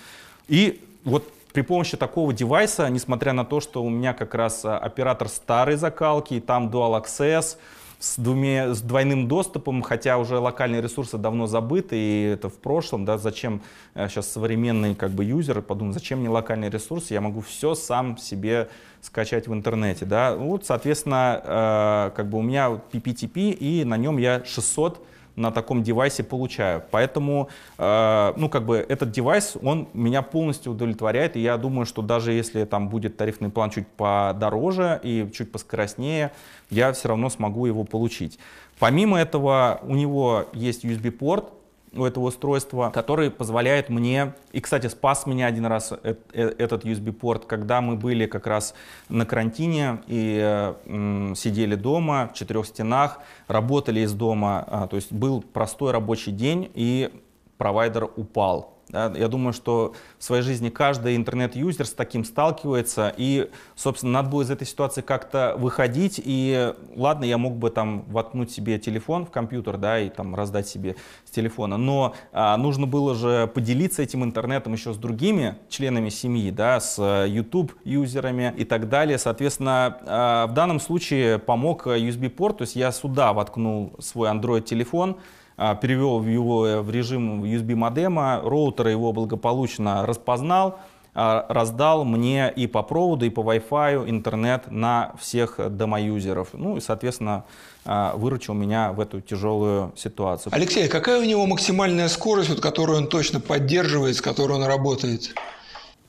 [0.47, 4.77] И вот при помощи такого девайса, несмотря на то, что у меня как раз а,
[4.77, 7.59] оператор старой закалки, там Dual Access,
[8.01, 13.05] с, двумя, с двойным доступом, хотя уже локальные ресурсы давно забыты, и это в прошлом,
[13.05, 13.63] да, зачем
[13.95, 18.19] сейчас э, современный как бы юзер подумает, зачем мне локальные ресурсы, я могу все сам
[18.19, 18.69] себе
[19.01, 24.19] скачать в интернете, да, вот, соответственно, э, как бы у меня PPTP, и на нем
[24.19, 26.83] я 600 на таком девайсе получаю.
[26.91, 32.03] Поэтому, э, ну, как бы этот девайс, он меня полностью удовлетворяет, и я думаю, что
[32.03, 36.33] даже если там будет тарифный план чуть подороже и чуть поскоростнее,
[36.71, 38.39] я все равно смогу его получить.
[38.79, 41.53] Помимо этого, у него есть USB-порт,
[41.97, 46.85] у этого устройства, который позволяет мне, и, кстати, спас меня один раз э, э, этот
[46.85, 48.75] USB-порт, когда мы были как раз
[49.09, 55.13] на карантине и э, сидели дома в четырех стенах, работали из дома, а, то есть
[55.13, 57.11] был простой рабочий день, и
[57.59, 58.74] провайдер упал.
[58.95, 64.43] Я думаю, что в своей жизни каждый интернет-юзер с таким сталкивается, и, собственно, надо было
[64.43, 69.31] из этой ситуации как-то выходить, и ладно, я мог бы там воткнуть себе телефон в
[69.31, 74.23] компьютер, да, и там раздать себе с телефона, но а, нужно было же поделиться этим
[74.23, 79.19] интернетом еще с другими членами семьи, да, с YouTube-юзерами и так далее.
[79.19, 85.17] Соответственно, а, в данном случае помог USB-порт, то есть я сюда воткнул свой Android-телефон,
[85.57, 90.79] перевел его в режим USB модема, роутер его благополучно распознал,
[91.15, 96.49] раздал мне и по проводу, и по Wi-Fi интернет на всех домоюзеров.
[96.55, 97.45] Ну и, соответственно,
[97.85, 100.53] выручил меня в эту тяжелую ситуацию.
[100.53, 105.35] Алексей, какая у него максимальная скорость, вот, которую он точно поддерживает, с которой он работает?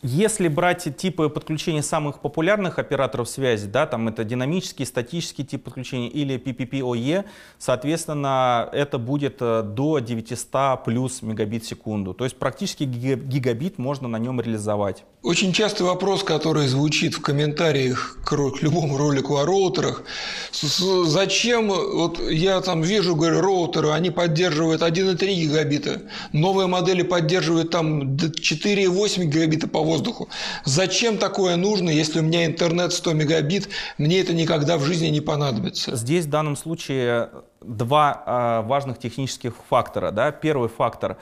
[0.07, 6.09] Если брать типы подключения самых популярных операторов связи, да, там это динамический, статический тип подключения
[6.09, 7.25] или PPPoE,
[7.57, 12.13] соответственно, это будет э, до 900 плюс мегабит в секунду.
[12.13, 15.05] То есть практически гигабит можно на нем реализовать.
[15.23, 20.03] Очень частый вопрос, который звучит в комментариях к любому ролику о роутерах.
[20.51, 28.17] Зачем, вот я там вижу, говорю, роутеры, они поддерживают 1,3 гигабита, новые модели поддерживают там
[28.17, 30.29] 4,8 гигабита по воздуху.
[30.63, 35.21] Зачем такое нужно, если у меня интернет 100 мегабит, мне это никогда в жизни не
[35.21, 35.95] понадобится?
[35.95, 37.29] Здесь в данном случае
[37.61, 40.11] два э, важных технических фактора.
[40.11, 40.31] Да?
[40.31, 41.17] Первый фактор а,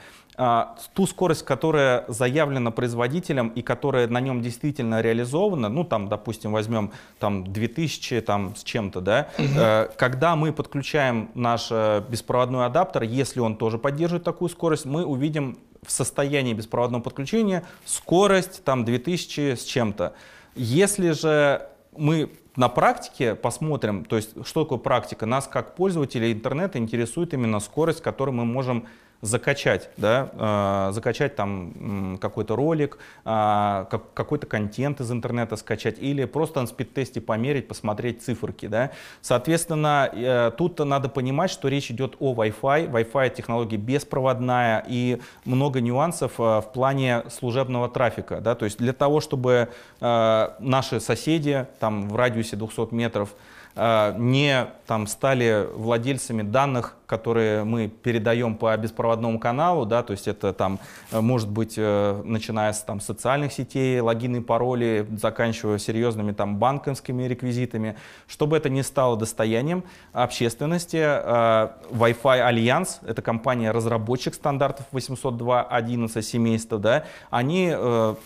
[0.94, 6.90] ту скорость, которая заявлена производителем и которая на нем действительно реализована, ну там, допустим, возьмем
[7.20, 9.46] там 2000 там с чем-то, да, угу.
[9.56, 15.04] э, когда мы подключаем наш э, беспроводной адаптер, если он тоже поддерживает такую скорость, мы
[15.04, 20.14] увидим в состоянии беспроводного подключения скорость там 2000 с чем-то.
[20.56, 26.78] Если же мы на практике посмотрим, то есть что такое практика, нас как пользователей интернета
[26.78, 28.86] интересует именно скорость, которую мы можем
[29.20, 36.60] закачать, да, э, закачать там какой-то ролик, э, какой-то контент из интернета скачать или просто
[36.60, 38.66] на спид-тесте померить, посмотреть циферки.
[38.66, 38.90] Да.
[39.22, 42.90] Соответственно, э, тут надо понимать, что речь идет о Wi-Fi.
[42.90, 48.40] Wi-Fi технология беспроводная и много нюансов э, в плане служебного трафика.
[48.40, 48.54] Да.
[48.54, 49.68] То есть для того, чтобы
[50.00, 53.34] э, наши соседи там, в радиусе 200 метров
[53.76, 60.28] э, не там, стали владельцами данных которые мы передаем по беспроводному каналу, да, то есть
[60.28, 60.78] это там
[61.10, 67.24] э, может быть э, начиная с там социальных сетей, логины, пароли, заканчивая серьезными там банковскими
[67.24, 70.96] реквизитами, чтобы это не стало достоянием общественности.
[70.96, 77.74] Э, Wi-Fi Альянс, это компания-разработчик стандартов 802.11 семейства, да, они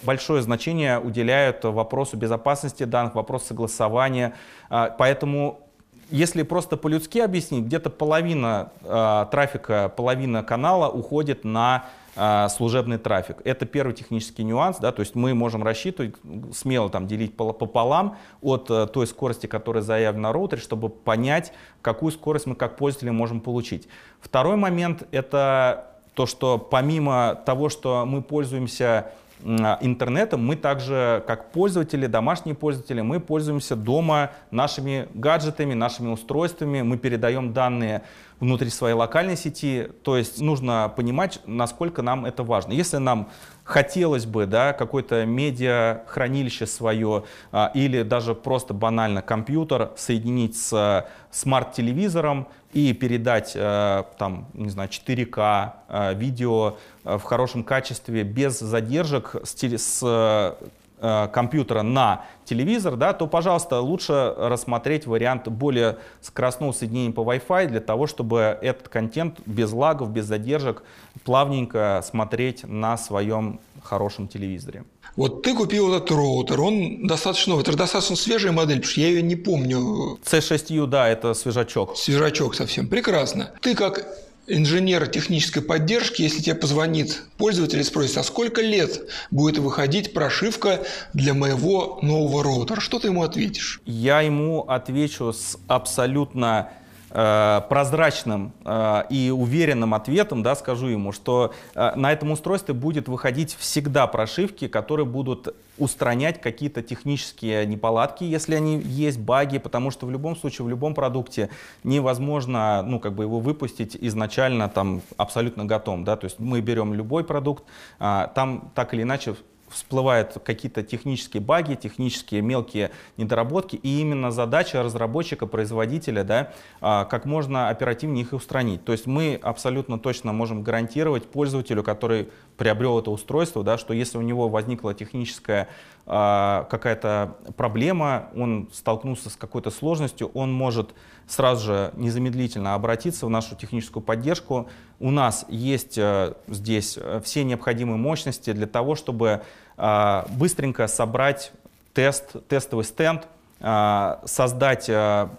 [0.02, 4.34] большое значение уделяют вопросу безопасности данных, вопросу согласования,
[4.68, 5.67] поэтому
[6.11, 13.38] если просто по-людски объяснить, где-то половина э, трафика, половина канала уходит на э, служебный трафик.
[13.44, 16.14] Это первый технический нюанс, да, то есть мы можем рассчитывать,
[16.55, 22.12] смело там делить пополам от э, той скорости, которая заявлена на роутере, чтобы понять, какую
[22.12, 23.88] скорость мы как пользователи можем получить.
[24.21, 29.12] Второй момент это то, что помимо того, что мы пользуемся
[29.44, 36.98] интернетом, мы также, как пользователи, домашние пользователи, мы пользуемся дома нашими гаджетами, нашими устройствами, мы
[36.98, 38.03] передаем данные
[38.40, 39.88] внутри своей локальной сети.
[40.03, 42.72] То есть нужно понимать, насколько нам это важно.
[42.72, 43.29] Если нам
[43.68, 52.48] хотелось бы да, какое-то медиахранилище свое а, или даже просто банально компьютер соединить с смарт-телевизором
[52.72, 59.37] и передать а, там, не знаю, 4К а, видео а, в хорошем качестве без задержек
[59.44, 60.54] с, с Э,
[61.00, 67.80] компьютера на телевизор, да, то, пожалуйста, лучше рассмотреть вариант более скоростного соединения по Wi-Fi для
[67.80, 70.82] того, чтобы этот контент без лагов, без задержек
[71.24, 74.84] плавненько смотреть на своем хорошем телевизоре.
[75.16, 79.08] Вот ты купил этот роутер, он достаточно новый, это достаточно свежая модель, потому что я
[79.08, 80.18] ее не помню.
[80.24, 81.96] C6U, да, это свежачок.
[81.96, 83.50] Свежачок совсем, прекрасно.
[83.61, 84.06] Ты как
[84.48, 90.84] инженера технической поддержки, если тебе позвонит пользователь и спросит, а сколько лет будет выходить прошивка
[91.12, 93.80] для моего нового роутера, что ты ему ответишь?
[93.84, 96.70] Я ему отвечу с абсолютно
[97.11, 103.57] прозрачным э, и уверенным ответом, да, скажу ему, что э, на этом устройстве будет выходить
[103.59, 110.11] всегда прошивки, которые будут устранять какие-то технические неполадки, если они есть, баги, потому что в
[110.11, 111.49] любом случае, в любом продукте
[111.85, 116.94] невозможно, ну, как бы его выпустить изначально там абсолютно готовым, да, то есть мы берем
[116.94, 117.64] любой продукт,
[117.99, 119.37] там так или иначе
[119.70, 127.24] всплывают какие-то технические баги, технические мелкие недоработки, и именно задача разработчика, производителя, да, а, как
[127.24, 128.85] можно оперативнее их устранить.
[128.85, 132.28] То есть мы абсолютно точно можем гарантировать пользователю, который
[132.59, 135.68] приобрел это устройство, да, что если у него возникла техническая
[136.07, 140.90] э, какая-то проблема, он столкнулся с какой-то сложностью, он может
[141.29, 144.68] сразу же незамедлительно обратиться в нашу техническую поддержку.
[144.99, 149.42] У нас есть э, здесь э, все необходимые мощности для того, чтобы
[149.77, 151.53] э, быстренько собрать
[151.94, 153.27] тест, тестовый стенд,
[153.61, 154.88] создать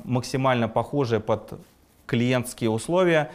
[0.04, 1.54] максимально похожие под
[2.06, 3.32] клиентские условия,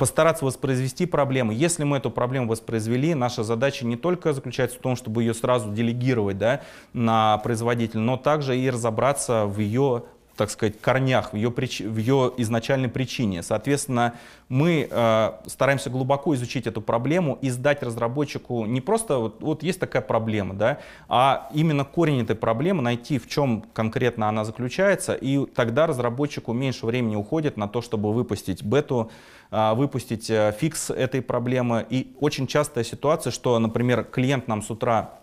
[0.00, 1.52] постараться воспроизвести проблему.
[1.52, 5.70] Если мы эту проблему воспроизвели, наша задача не только заключается в том, чтобы ее сразу
[5.70, 6.62] делегировать да,
[6.94, 10.04] на производителя, но также и разобраться в ее
[10.36, 11.80] так сказать, корнях, в ее, прич...
[11.80, 13.42] в ее изначальной причине.
[13.42, 14.14] Соответственно,
[14.48, 19.78] мы э, стараемся глубоко изучить эту проблему и сдать разработчику не просто вот, вот есть
[19.78, 20.78] такая проблема, да,
[21.10, 26.86] а именно корень этой проблемы, найти в чем конкретно она заключается, и тогда разработчику меньше
[26.86, 29.10] времени уходит на то, чтобы выпустить бету,
[29.50, 31.86] выпустить э, фикс этой проблемы.
[31.90, 35.20] И очень частая ситуация, что, например, клиент нам с утра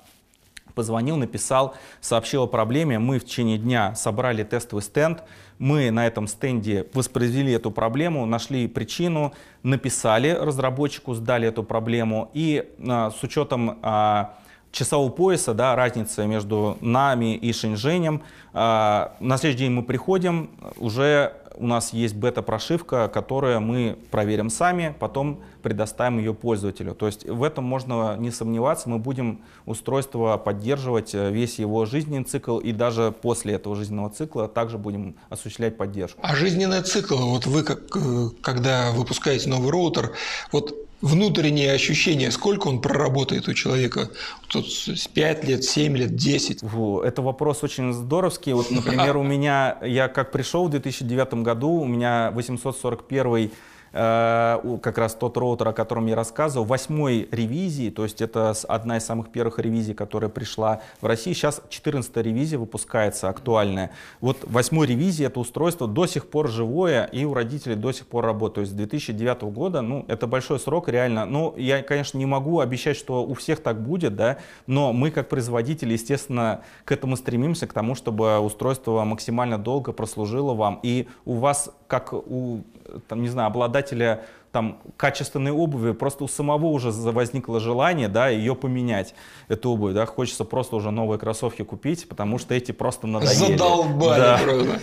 [0.77, 2.99] позвонил, написал, сообщил о проблеме.
[2.99, 5.23] Мы в течение дня собрали тестовый стенд,
[5.57, 12.71] мы на этом стенде воспроизвели эту проблему, нашли причину, написали разработчику, сдали эту проблему и
[12.87, 14.35] а, с учетом а,
[14.71, 18.21] часового пояса, да, разница между нами и Шэньчжэнем,
[18.53, 24.95] а, на следующий день мы приходим, уже у нас есть бета-прошивка, которую мы проверим сами,
[24.99, 26.95] потом предоставим ее пользователю.
[26.95, 32.23] То есть в этом можно не сомневаться, мы будем устройство поддерживать э, весь его жизненный
[32.23, 36.19] цикл, и даже после этого жизненного цикла также будем осуществлять поддержку.
[36.23, 40.13] А жизненный цикл, вот вы как, э, когда выпускаете новый роутер,
[40.51, 44.09] вот внутреннее ощущение, сколько он проработает у человека?
[44.47, 44.65] Тут
[45.13, 46.63] 5 лет, 7 лет, 10?
[47.03, 48.53] Это вопрос очень здоровский.
[48.53, 53.49] Вот, например, у меня, я как пришел в 2009 году, у меня 841 Э,
[53.91, 59.05] как раз тот роутер, о котором я рассказывал, восьмой ревизии, то есть это одна из
[59.05, 61.33] самых первых ревизий, которая пришла в России.
[61.33, 63.91] Сейчас 14 ревизия выпускается, актуальная.
[64.21, 68.25] Вот восьмой ревизии это устройство до сих пор живое и у родителей до сих пор
[68.25, 68.55] работает.
[68.57, 71.25] То есть с 2009 года, ну, это большой срок реально.
[71.25, 75.29] Ну, я, конечно, не могу обещать, что у всех так будет, да, но мы как
[75.29, 80.79] производители, естественно, к этому стремимся, к тому, чтобы устройство максимально долго прослужило вам.
[80.81, 82.63] И у вас, как у
[83.07, 88.55] там, не знаю, обладателя там, качественной обуви, просто у самого уже возникло желание да, ее
[88.55, 89.13] поменять,
[89.49, 89.93] эту обувь.
[89.93, 93.35] Да, хочется просто уже новые кроссовки купить, потому что эти просто надоели.
[93.35, 94.39] Задолбали да.
[94.43, 94.79] просто.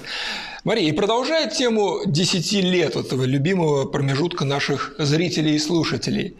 [0.64, 6.36] Мария, и продолжая тему 10 лет этого любимого промежутка наших зрителей и слушателей.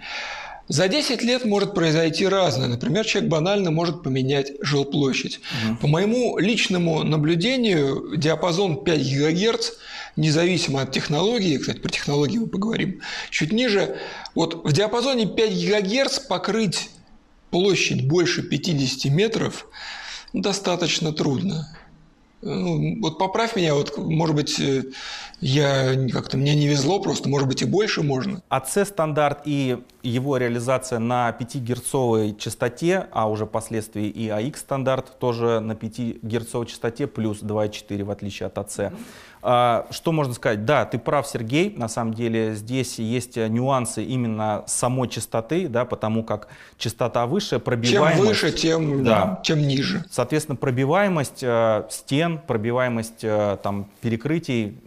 [0.69, 2.69] За 10 лет может произойти разное.
[2.69, 5.41] Например, человек банально может поменять жилплощадь.
[5.69, 5.77] Угу.
[5.83, 9.71] По моему личному наблюдению, диапазон 5 ГГц–
[10.17, 13.01] независимо от технологии, кстати, про технологии мы поговорим
[13.31, 13.99] чуть ниже,
[14.35, 16.91] вот в диапазоне 5 ГГц покрыть
[17.51, 19.67] площадь больше 50 метров
[20.33, 21.77] достаточно трудно.
[22.45, 24.83] Ну, вот поправь меня, вот, может быть, э,
[25.41, 28.43] я как-то мне не везло, просто, может быть, и больше можно.
[28.51, 35.61] АЦ стандарт и его реализация на 5-герцовой частоте, а уже впоследствии и АX стандарт тоже
[35.61, 38.93] на 5-герцовой частоте плюс 2,4 в отличие от АЦ.
[39.47, 40.65] А, что можно сказать?
[40.65, 41.75] Да, ты прав, Сергей.
[41.77, 48.17] На самом деле здесь есть нюансы именно самой частоты, да, потому как частота выше, пробиваемость...
[48.17, 50.03] Чем выше, тем, да, чем ниже.
[50.11, 54.79] Соответственно, пробиваемость э, стен, пробиваемость э, там, перекрытий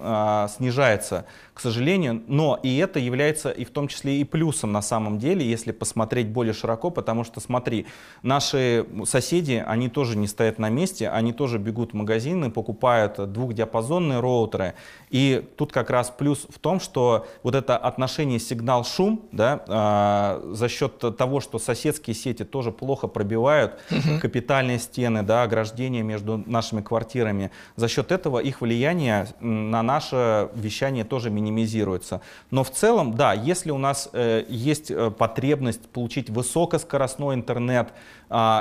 [0.00, 4.80] э, снижается к сожалению, но и это является и в том числе и плюсом на
[4.80, 7.86] самом деле, если посмотреть более широко, потому что смотри,
[8.22, 13.81] наши соседи, они тоже не стоят на месте, они тоже бегут в магазины, покупают двухдиапазонные
[13.90, 14.74] роутеры,
[15.12, 20.68] и тут как раз плюс в том, что вот это отношение сигнал-шум, да, э, за
[20.68, 24.20] счет того, что соседские сети тоже плохо пробивают угу.
[24.20, 31.04] капитальные стены, да, ограждения между нашими квартирами, за счет этого их влияние на наше вещание
[31.04, 32.22] тоже минимизируется.
[32.50, 37.92] Но в целом, да, если у нас э, есть э, потребность получить высокоскоростной интернет,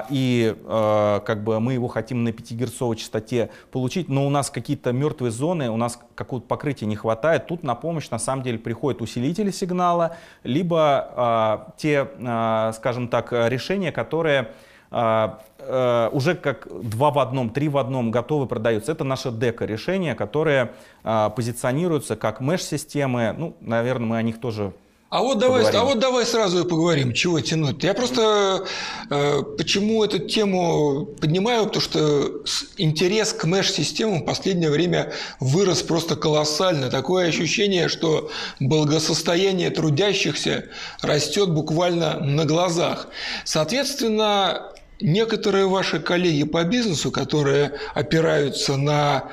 [0.09, 4.49] и э, как бы мы его хотим на 5 герцовой частоте получить, но у нас
[4.49, 8.57] какие-то мертвые зоны, у нас какого-то покрытия не хватает, тут на помощь на самом деле
[8.57, 14.49] приходят усилители сигнала, либо э, те, э, скажем так, решения, которые
[14.93, 18.91] а, э, уже как два в одном, три в одном готовы продаются.
[18.91, 23.33] Это наше дека решение, которое а, позиционируется как меш-системы.
[23.37, 24.73] Ну, наверное, мы о них тоже
[25.11, 27.83] а вот давай, а вот давай сразу и поговорим, чего тянуть.
[27.83, 28.65] Я просто
[29.09, 32.31] э, почему эту тему поднимаю, потому что
[32.77, 36.89] интерес к меш-системам в последнее время вырос просто колоссально.
[36.89, 38.31] Такое ощущение, что
[38.61, 40.69] благосостояние трудящихся
[41.01, 43.09] растет буквально на глазах.
[43.43, 49.29] Соответственно, некоторые ваши коллеги по бизнесу, которые опираются на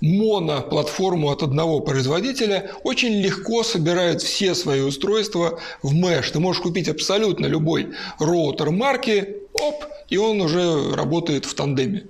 [0.00, 6.32] моноплатформу от одного производителя, очень легко собирают все свои устройства в Mesh.
[6.32, 12.04] Ты можешь купить абсолютно любой роутер марки, оп, и он уже работает в тандеме.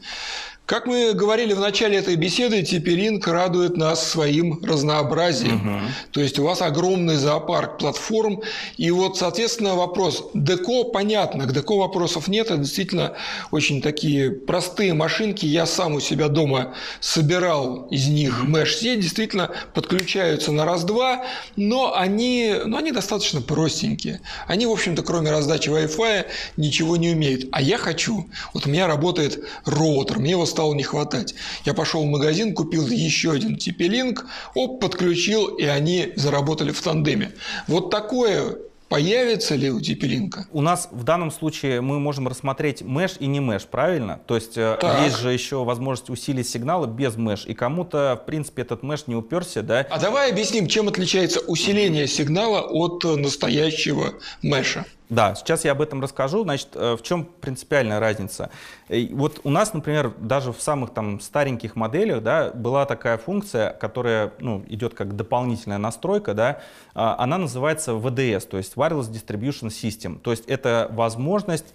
[0.66, 5.76] Как мы говорили в начале этой беседы, TP-Link радует нас своим разнообразием.
[5.76, 5.84] Угу.
[6.10, 8.42] То есть у вас огромный зоопарк платформ.
[8.76, 10.28] И вот, соответственно, вопрос.
[10.34, 12.46] Деко понятно, к Деко вопросов нет.
[12.46, 13.12] Это действительно
[13.52, 15.46] очень такие простые машинки.
[15.46, 18.98] Я сам у себя дома собирал из них меш-сеть.
[18.98, 24.20] Действительно подключаются на раз-два, но они, ну, они достаточно простенькие.
[24.48, 27.48] Они, в общем-то, кроме раздачи Wi-Fi ничего не умеют.
[27.52, 28.28] А я хочу.
[28.52, 30.18] Вот у меня работает роутер.
[30.18, 31.34] Мне его стало не хватать.
[31.66, 34.20] Я пошел в магазин, купил еще один TP-Link,
[34.54, 37.34] оп, подключил, и они заработали в тандеме.
[37.68, 38.56] Вот такое
[38.88, 40.44] Появится ли у TP-Link?
[40.52, 44.20] У нас в данном случае мы можем рассмотреть меш и не меш, правильно?
[44.28, 45.04] То есть э, так.
[45.04, 49.16] есть же еще возможность усилить сигналы без меш, и кому-то, в принципе, этот меш не
[49.16, 49.84] уперся, да?
[49.90, 54.84] А давай объясним, чем отличается усиление сигнала от настоящего меша.
[55.08, 56.42] Да, сейчас я об этом расскажу.
[56.42, 58.50] Значит, э, в чем принципиальная разница?
[58.88, 64.32] Вот у нас, например, даже в самых там стареньких моделях, да, была такая функция, которая,
[64.40, 66.60] ну, идет как дополнительная настройка, да,
[66.94, 70.18] а, она называется VDS, то есть Wireless Distribution System.
[70.18, 71.74] То есть это возможность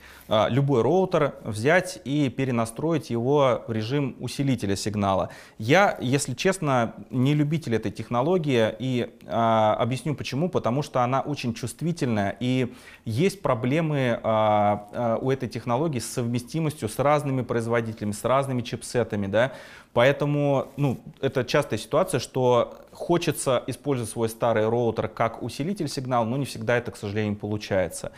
[0.49, 5.29] любой роутер взять и перенастроить его в режим усилителя сигнала.
[5.57, 10.49] Я, если честно, не любитель этой технологии и а, объясню почему.
[10.49, 12.73] Потому что она очень чувствительная и
[13.05, 19.27] есть проблемы а, а, у этой технологии с совместимостью с разными производителями, с разными чипсетами.
[19.27, 19.53] Да?
[19.93, 26.37] Поэтому ну, это частая ситуация, что хочется использовать свой старый роутер как усилитель сигнала, но
[26.37, 28.11] не всегда это, к сожалению, получается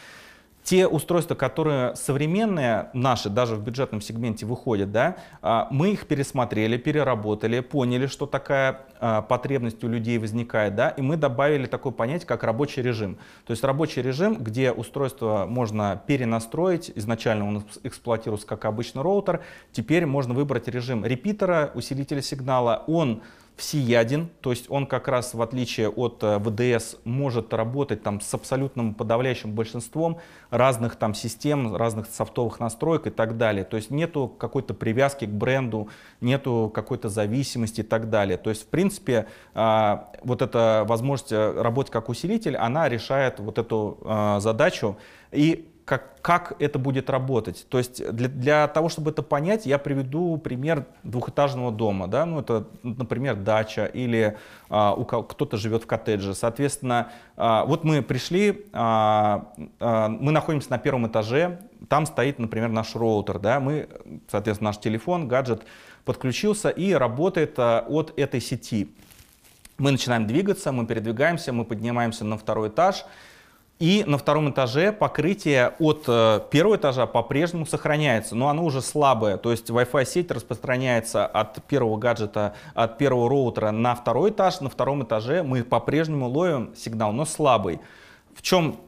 [0.64, 6.78] те устройства, которые современные наши, даже в бюджетном сегменте выходят, да, а, мы их пересмотрели,
[6.78, 12.28] переработали, поняли, что такая а, потребность у людей возникает, да, и мы добавили такое понятие,
[12.28, 13.18] как рабочий режим.
[13.46, 19.42] То есть рабочий режим, где устройство можно перенастроить, изначально он эксплуатировался как обычный роутер,
[19.74, 23.22] теперь можно выбрать режим репитера, усилителя сигнала, он
[23.56, 28.34] всеяден, то есть он как раз в отличие от э, ВДС может работать там с
[28.34, 33.64] абсолютным подавляющим большинством разных там систем, разных софтовых настроек и так далее.
[33.64, 35.90] То есть нету какой-то привязки к бренду,
[36.20, 38.38] нету какой-то зависимости и так далее.
[38.38, 43.60] То есть в принципе а, вот эта возможность э, работать как усилитель, она решает вот
[43.60, 44.98] эту а, задачу.
[45.32, 47.66] И как, как это будет работать.
[47.70, 52.08] То есть для, для того, чтобы это понять, я приведу пример двухэтажного дома.
[52.08, 52.26] Да?
[52.26, 54.38] Ну, это, например, дача или
[54.70, 56.36] а, у кто-то живет в коттедже.
[56.36, 61.60] Соответственно, а, вот мы пришли, а, а, мы находимся на первом этаже,
[61.90, 63.40] там стоит, например, наш роутер.
[63.40, 63.60] Да?
[63.60, 63.90] Мы,
[64.32, 65.64] соответственно, наш телефон, гаджет
[66.06, 68.96] подключился и работает а, от этой сети.
[69.78, 73.06] Мы начинаем двигаться, мы передвигаемся, мы поднимаемся на второй этаж–
[73.84, 79.36] и на втором этаже покрытие от э, первого этажа по-прежнему сохраняется, но оно уже слабое.
[79.36, 84.62] То есть Wi-Fi сеть распространяется от первого гаджета, от первого роутера на второй этаж.
[84.62, 87.82] На втором этаже мы по-прежнему ловим сигнал, но слабый.
[88.34, 88.80] В чем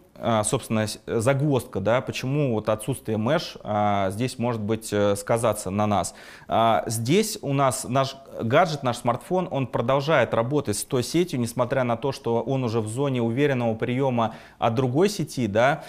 [0.43, 6.15] собственно, загвоздка, да, почему вот отсутствие mesh а, здесь может быть э, сказаться на нас.
[6.47, 11.83] А, здесь у нас наш гаджет, наш смартфон, он продолжает работать с той сетью, несмотря
[11.83, 15.83] на то, что он уже в зоне уверенного приема от другой сети, да,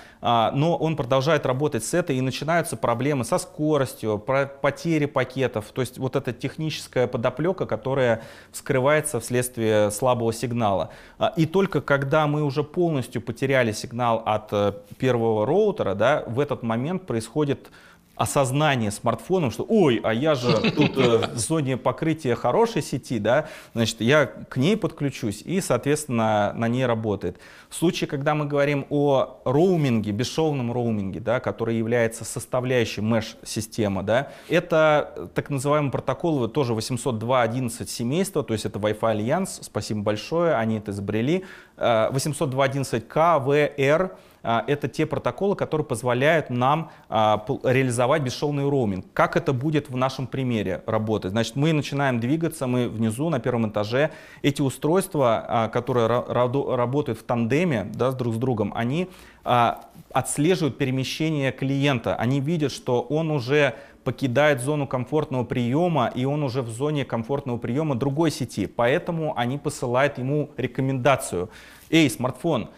[0.55, 5.99] но он продолжает работать с этой, и начинаются проблемы со скоростью, потери пакетов, то есть
[5.99, 8.23] вот эта техническая подоплека, которая
[8.53, 10.91] вскрывается вследствие слабого сигнала.
[11.37, 16.41] И только когда мы уже полностью потеряли сигнал сигнал от э, первого роутера, да, в
[16.41, 17.71] этот момент происходит
[18.17, 23.47] осознание смартфоном, что ой, а я же тут э, в зоне покрытия хорошей сети, да,
[23.75, 27.39] значит, я к ней подключусь и, соответственно, на ней работает.
[27.69, 34.33] В случае, когда мы говорим о роуминге, бесшовном роуминге, да, который является составляющей mesh-системы, да,
[34.49, 40.79] это так называемый протокол тоже 802.11 семейства, то есть это Wi-Fi Alliance, спасибо большое, они
[40.79, 41.45] это изобрели,
[41.77, 44.17] 802.11k, v, r, а,
[44.67, 49.07] это те протоколы, которые позволяют нам а, реализовать бесшовный роуминг.
[49.13, 51.33] Как это будет в нашем примере работать?
[51.33, 54.11] Значит, мы начинаем двигаться, мы внизу на первом этаже.
[54.43, 59.09] Эти устройства, а, которые работают в тандеме да, друг с другом, они
[60.13, 62.17] отслеживают перемещение клиента.
[62.17, 63.75] Они видят, что он уже
[64.07, 68.67] покидает зону комфортного приема, и он уже в зоне комфортного приема другой сети.
[68.67, 71.51] Поэтому они посылают ему рекомендацию.
[71.91, 72.71] Эй, смартфон,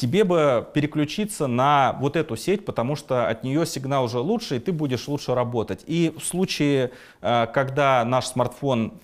[0.00, 4.58] тебе бы переключиться на вот эту сеть, потому что от нее сигнал уже лучше, и
[4.58, 5.84] ты будешь лучше работать.
[5.86, 8.94] И в случае, э, когда наш смартфон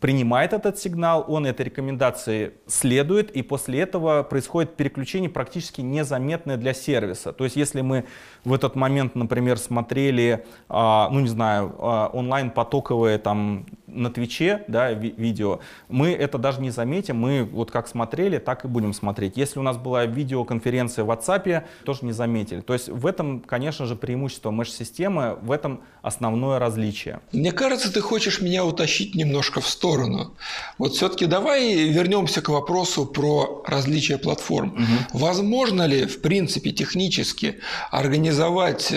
[0.00, 6.74] принимает этот сигнал, он этой рекомендации следует, и после этого происходит переключение практически незаметное для
[6.74, 7.32] сервиса.
[7.32, 8.04] То есть если мы
[8.44, 14.92] в этот момент, например, смотрели, а, ну не знаю, а, онлайн-потоковые там на Твиче, да,
[14.92, 19.36] ви видео, мы это даже не заметим, мы вот как смотрели, так и будем смотреть.
[19.36, 22.60] Если у нас была видеоконференция в WhatsApp, тоже не заметили.
[22.60, 27.20] То есть в этом, конечно же, преимущество меш-системы, в этом основное различие.
[27.32, 30.34] Мне кажется, ты хочешь меня утащить немножко в сторону.
[30.78, 34.72] Вот все-таки давай вернемся к вопросу про различия платформ.
[34.72, 35.18] Угу.
[35.18, 37.60] Возможно ли, в принципе, технически
[37.90, 38.92] организовать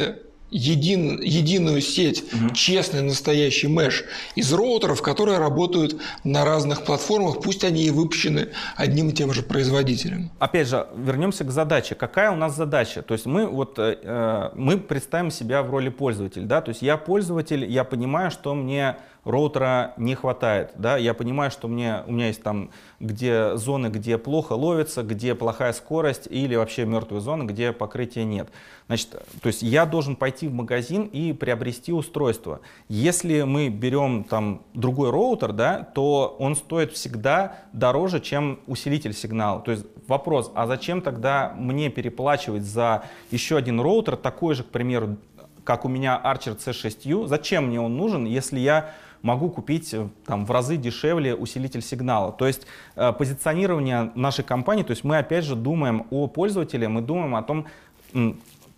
[0.50, 2.54] един, единую сеть, угу.
[2.54, 4.06] честный настоящий меш
[4.36, 9.44] из роутеров, которые работают на разных платформах, пусть они и выпущены одним и тем же
[9.44, 10.32] производителем.
[10.40, 11.96] Опять же, вернемся к задаче.
[11.96, 13.02] Какая у нас задача?
[13.02, 16.82] То есть мы вот э, э мы представим себя в роли пользователя, да, то есть
[16.82, 18.98] я пользователь, я понимаю, что мне
[19.28, 20.72] роутера не хватает.
[20.76, 20.98] Да?
[20.98, 22.70] Я понимаю, что мне, у меня есть там
[23.00, 28.50] где зоны, где плохо ловится, где плохая скорость или вообще мертвые зоны, где покрытия нет.
[28.88, 29.12] Значит,
[29.42, 32.62] то есть я должен пойти в магазин и приобрести устройство.
[32.88, 39.62] Если мы берем там другой роутер, да, то он стоит всегда дороже, чем усилитель сигнала.
[39.62, 44.68] То есть вопрос, а зачем тогда мне переплачивать за еще один роутер, такой же, к
[44.68, 45.18] примеру,
[45.68, 48.92] как у меня Archer C6U, зачем мне он нужен, если я
[49.22, 52.32] могу купить э, там, в разы дешевле усилитель сигнала.
[52.32, 57.02] То есть э, позиционирование нашей компании, то есть мы опять же думаем о пользователе, мы
[57.02, 57.68] думаем о том,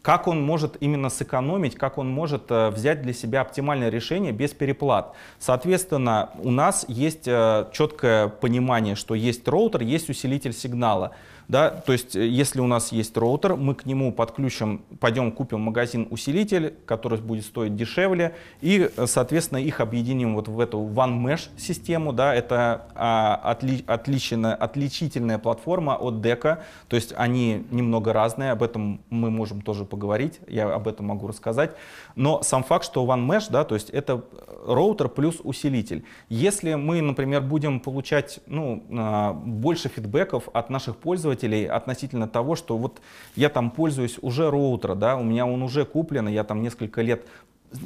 [0.01, 4.51] как он может именно сэкономить, как он может э, взять для себя оптимальное решение без
[4.51, 5.13] переплат.
[5.39, 11.11] Соответственно, у нас есть четкое понимание, что есть роутер, есть усилитель сигнала.
[11.49, 11.71] Да?
[11.71, 16.07] То есть, э, если у нас есть роутер, мы к нему подключим, пойдем купим магазин
[16.11, 22.13] усилитель, который будет стоить дешевле, и, соответственно, их объединим вот в эту One Mesh систему.
[22.13, 22.35] Да?
[22.35, 29.01] Это а, отли, отличная, отличительная платформа от Deca, то есть они немного разные, об этом
[29.09, 31.71] мы можем тоже поговорить, я об этом могу рассказать.
[32.15, 34.23] Но сам факт, что One Mesh, да, то есть это
[34.67, 36.03] роутер плюс усилитель.
[36.29, 42.77] Если мы, например, будем получать ну, а, больше фидбэков от наших пользователей относительно того, что
[42.77, 43.01] вот
[43.35, 47.25] я там пользуюсь уже роутера, да, у меня он уже куплен, я там несколько лет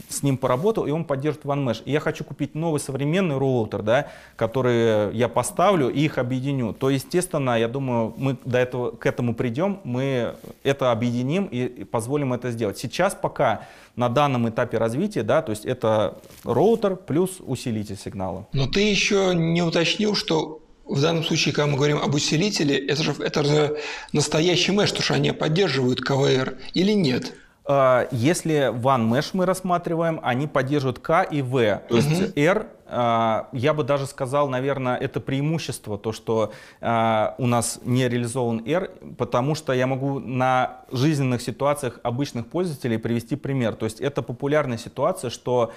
[0.10, 1.84] с ним поработал, и он поддерживает OneMesh.
[1.86, 6.74] И я хочу купить новый современный роутер, да, который я поставлю и их объединю.
[6.74, 12.34] То, естественно, я думаю, мы до этого, к этому придем, мы это объединим и позволим
[12.34, 12.78] это сделать.
[12.78, 18.48] Сейчас пока на данном этапе развития, да, то есть это роутер плюс усилитель сигнала.
[18.54, 23.04] Но ты еще не уточнил, что в данном случае, когда мы говорим об усилителе, это
[23.04, 23.78] же, это же
[24.12, 27.34] настоящий меш, то что они поддерживают КВР или нет?
[27.66, 31.82] А, если One Mesh мы рассматриваем, они поддерживают K и V.
[31.88, 32.32] То есть угу.
[32.36, 38.10] R, а, я бы даже сказал, наверное, это преимущество, то, что а, у нас не
[38.10, 43.76] реализован R, потому что я могу на жизненных ситуациях обычных пользователей привести пример.
[43.76, 45.72] То есть это популярная ситуация, что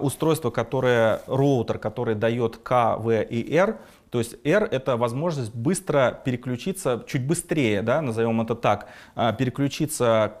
[0.00, 3.78] устройство, которое, роутер, который дает K, V и R,
[4.10, 8.88] то есть R— это возможность быстро переключиться, чуть быстрее, да, назовем это так,
[9.38, 10.34] переключиться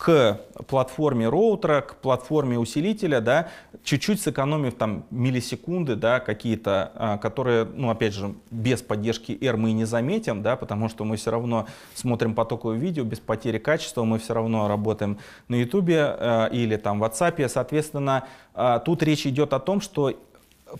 [0.00, 3.48] к платформе роутера, к платформе усилителя, да,
[3.84, 9.70] чуть-чуть сэкономив там миллисекунды, да, какие-то, а, которые, ну, опять же, без поддержки R мы
[9.70, 14.04] и не заметим, да, потому что мы все равно смотрим потоковое видео без потери качества,
[14.04, 15.18] мы все равно работаем
[15.48, 18.24] на YouTube э, или там в WhatsApp, соответственно,
[18.86, 20.14] тут речь идет о том, что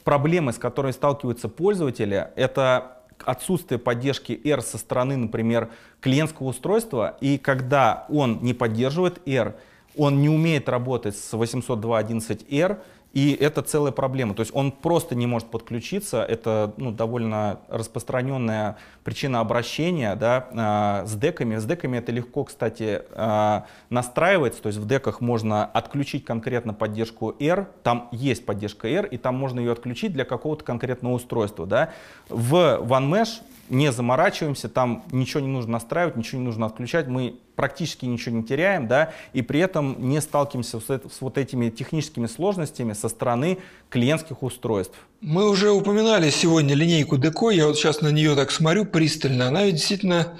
[0.04, 5.70] проблемы, с которыми сталкиваются пользователи, это отсутствие поддержки R со стороны, например,
[6.00, 9.56] клиентского устройства, и когда он не поддерживает R,
[9.96, 12.78] он не умеет работать с 802.11r,
[13.12, 14.34] и это целая проблема.
[14.34, 16.22] То есть он просто не может подключиться.
[16.22, 21.56] Это ну, довольно распространенная причина обращения да, э, с деками.
[21.56, 24.62] С деками это легко, кстати, э, настраивается.
[24.62, 27.68] То есть в деках можно отключить конкретно поддержку R.
[27.82, 31.66] Там есть поддержка R, и там можно ее отключить для какого-то конкретного устройства.
[31.66, 31.90] Да.
[32.28, 38.04] В OneMesh не заморачиваемся, там ничего не нужно настраивать, ничего не нужно отключать, мы практически
[38.04, 42.92] ничего не теряем, да, и при этом не сталкиваемся с, с вот этими техническими сложностями
[42.92, 43.58] со стороны
[43.88, 44.96] клиентских устройств.
[45.20, 49.64] Мы уже упоминали сегодня линейку Деко, я вот сейчас на нее так смотрю пристально, она
[49.64, 50.34] ведь действительно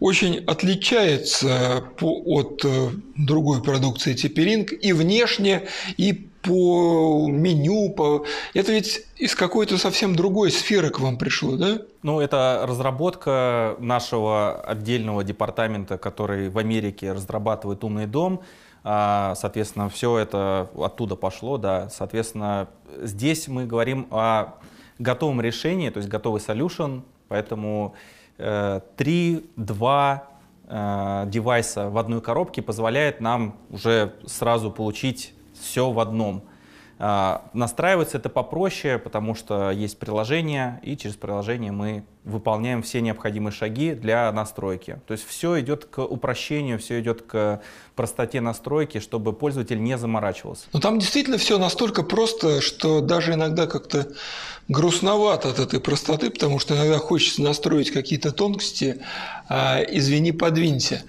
[0.00, 8.24] очень отличается по, от э, другой продукции Типеринг и внешне, и по меню, по...
[8.54, 11.78] это ведь из какой-то совсем другой сферы к вам пришло, да?
[12.02, 18.42] Ну, это разработка нашего отдельного департамента, который в Америке разрабатывает умный дом.
[18.84, 21.88] А, соответственно, все это оттуда пошло, да.
[21.90, 22.68] Соответственно,
[23.02, 24.54] здесь мы говорим о
[25.00, 27.94] готовом решении, то есть готовый solution, поэтому
[28.38, 30.28] э, 3, 2
[30.68, 36.44] э, девайса в одной коробке позволяет нам уже сразу получить все в одном.
[36.98, 43.52] А, настраивается это попроще, потому что есть приложение, и через приложение мы выполняем все необходимые
[43.52, 45.00] шаги для настройки.
[45.06, 47.60] То есть все идет к упрощению, все идет к
[47.94, 50.64] простоте настройки, чтобы пользователь не заморачивался.
[50.72, 54.08] Но там действительно все настолько просто, что даже иногда как-то
[54.68, 59.02] грустновато от этой простоты, потому что иногда хочется настроить какие-то тонкости,
[59.48, 61.02] а, извини, подвинься.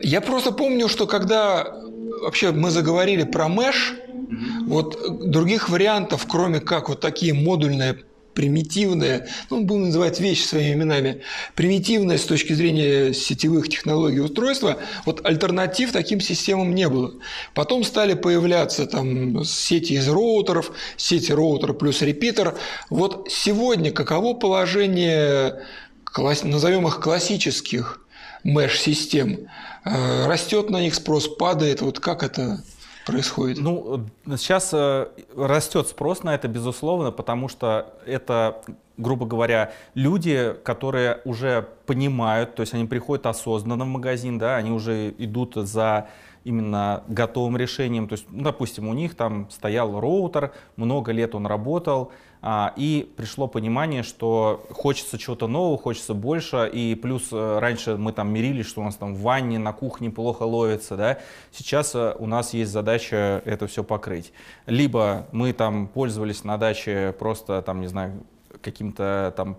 [0.00, 1.80] Я просто помню, что когда
[2.22, 3.94] вообще мы заговорили про Mesh,
[4.66, 8.04] вот других вариантов, кроме как вот такие модульные
[8.34, 11.22] примитивные, ну, будем называть вещи своими именами,
[11.54, 17.14] примитивные с точки зрения сетевых технологий устройства, вот альтернатив таким системам не было.
[17.54, 22.56] Потом стали появляться там сети из роутеров, сети роутер плюс репитер.
[22.90, 25.62] Вот сегодня каково положение,
[26.16, 28.00] назовем их классических
[28.42, 29.32] меш-систем?
[29.32, 29.48] Э,
[29.84, 32.58] растет на них спрос, падает, вот как это
[33.06, 33.58] происходит?
[33.58, 34.06] Ну,
[34.36, 38.62] сейчас э, растет спрос на это, безусловно, потому что это,
[38.96, 44.70] грубо говоря, люди, которые уже понимают, то есть они приходят осознанно в магазин, да, они
[44.70, 46.08] уже идут за
[46.44, 48.06] именно готовым решением.
[48.06, 52.12] То есть, ну, допустим, у них там стоял роутер, много лет он работал,
[52.76, 58.30] и пришло понимание, что хочется чего-то нового, хочется больше, и плюс э, раньше мы там
[58.30, 61.18] мирились, что у нас там в ванне, на кухне плохо ловится, да,
[61.52, 64.34] сейчас э, у нас есть задача это все покрыть.
[64.66, 68.22] Либо мы там пользовались на даче просто там, не знаю,
[68.60, 69.56] каким-то там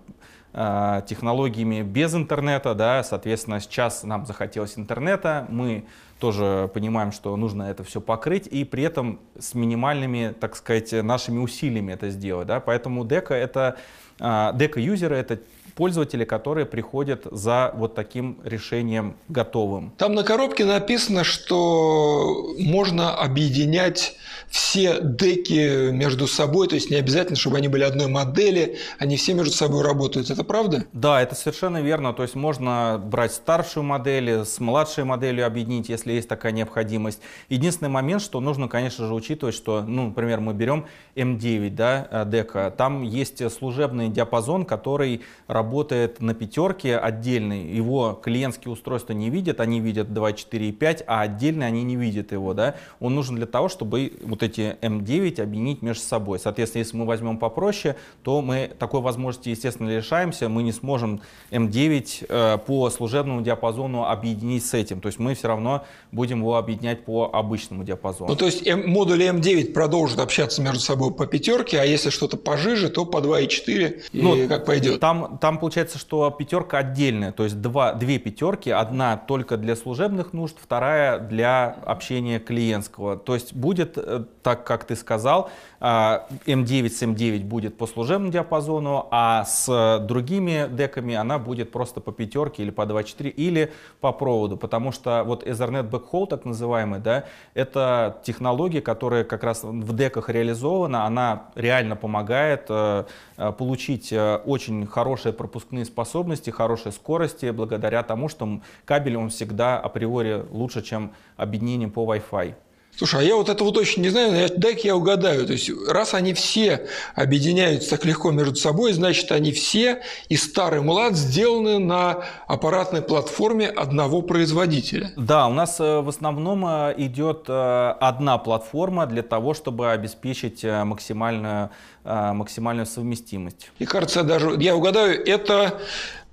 [0.52, 5.86] э, технологиями без интернета, да, соответственно, сейчас нам захотелось интернета, мы
[6.18, 11.38] тоже понимаем, что нужно это все покрыть и при этом с минимальными, так сказать, нашими
[11.38, 12.46] усилиями это сделать.
[12.46, 12.60] Да?
[12.60, 13.76] Поэтому дека это
[14.18, 15.40] дека-юзеры это
[15.74, 19.92] пользователи, которые приходят за вот таким решением готовым.
[19.98, 24.16] Там на коробке написано, что можно объединять
[24.48, 29.34] все деки между собой, то есть не обязательно, чтобы они были одной модели, они все
[29.34, 30.30] между собой работают.
[30.30, 30.84] Это правда?
[30.92, 32.12] Да, это совершенно верно.
[32.12, 37.20] То есть можно брать старшую модель с младшей моделью объединить, если есть такая необходимость.
[37.48, 42.24] Единственный момент, что нужно, конечно же, учитывать, что, ну, например, мы берем M9, да, э,
[42.24, 45.22] дека, там есть служебный диапазон, который
[45.56, 47.74] работает на пятерке отдельный.
[47.74, 51.96] Его клиентские устройства не видят, они видят 2, 4 и 5, а отдельно они не
[51.96, 52.76] видят его, да.
[53.00, 56.38] Он нужен для того, чтобы вот эти M9 объединить между собой.
[56.38, 60.48] Соответственно, если мы возьмем попроще, то мы такой возможности, естественно, лишаемся.
[60.48, 65.00] Мы не сможем M9 э, по служебному диапазону объединить с этим.
[65.00, 68.30] То есть мы все равно будем его объединять по обычному диапазону.
[68.30, 72.36] Ну, то есть M, модули M9 продолжат общаться между собой по пятерке, а если что-то
[72.36, 75.00] пожиже, то по 2 и 4, ну, и как пойдет.
[75.00, 80.32] Там, там получается, что пятерка отдельная, то есть два, две пятерки, одна только для служебных
[80.32, 83.16] нужд, вторая для общения клиентского.
[83.16, 88.30] То есть будет э, так как ты сказал, М9 а, с М9 будет по служебному
[88.30, 94.12] диапазону, а с другими деками она будет просто по пятерке или по 2.4 или по
[94.12, 97.24] проводу, потому что вот Ethernet Backhaul, так называемый, да,
[97.54, 103.04] это технология, которая как раз в деках реализована, она реально помогает э,
[103.36, 109.78] э, получить э, очень хорошие пропускные способности, хорошие скорости, благодаря тому, что кабель он всегда
[109.78, 112.54] априори лучше, чем объединение по Wi-Fi.
[112.96, 115.46] Слушай, а я вот этого точно не знаю, дай-ка я угадаю.
[115.46, 120.80] То есть, раз они все объединяются так легко между собой, значит, они все и старый
[120.80, 125.12] млад сделаны на аппаратной платформе одного производителя.
[125.16, 130.64] Да, у нас э, в основном э, идет э, одна платформа для того, чтобы обеспечить
[130.64, 131.70] максимальную,
[132.04, 133.70] максимальную совместимость.
[133.78, 135.80] И кажется, даже я угадаю, это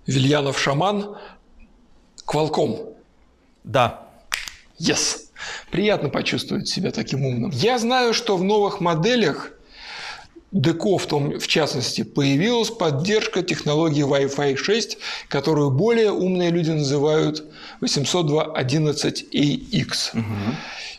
[0.05, 1.18] Вильянов шаман
[2.26, 2.93] Квалком.
[3.64, 4.07] Да.
[4.80, 5.23] Yes.
[5.72, 7.52] Приятно почувствовать себя таким умным.
[7.54, 9.54] Я знаю, что в новых моделях
[10.54, 17.44] Деко в, том, в частности, появилась поддержка технологии Wi-Fi 6, которую более умные люди называют
[17.82, 20.12] 802.11ax.
[20.14, 20.24] Угу.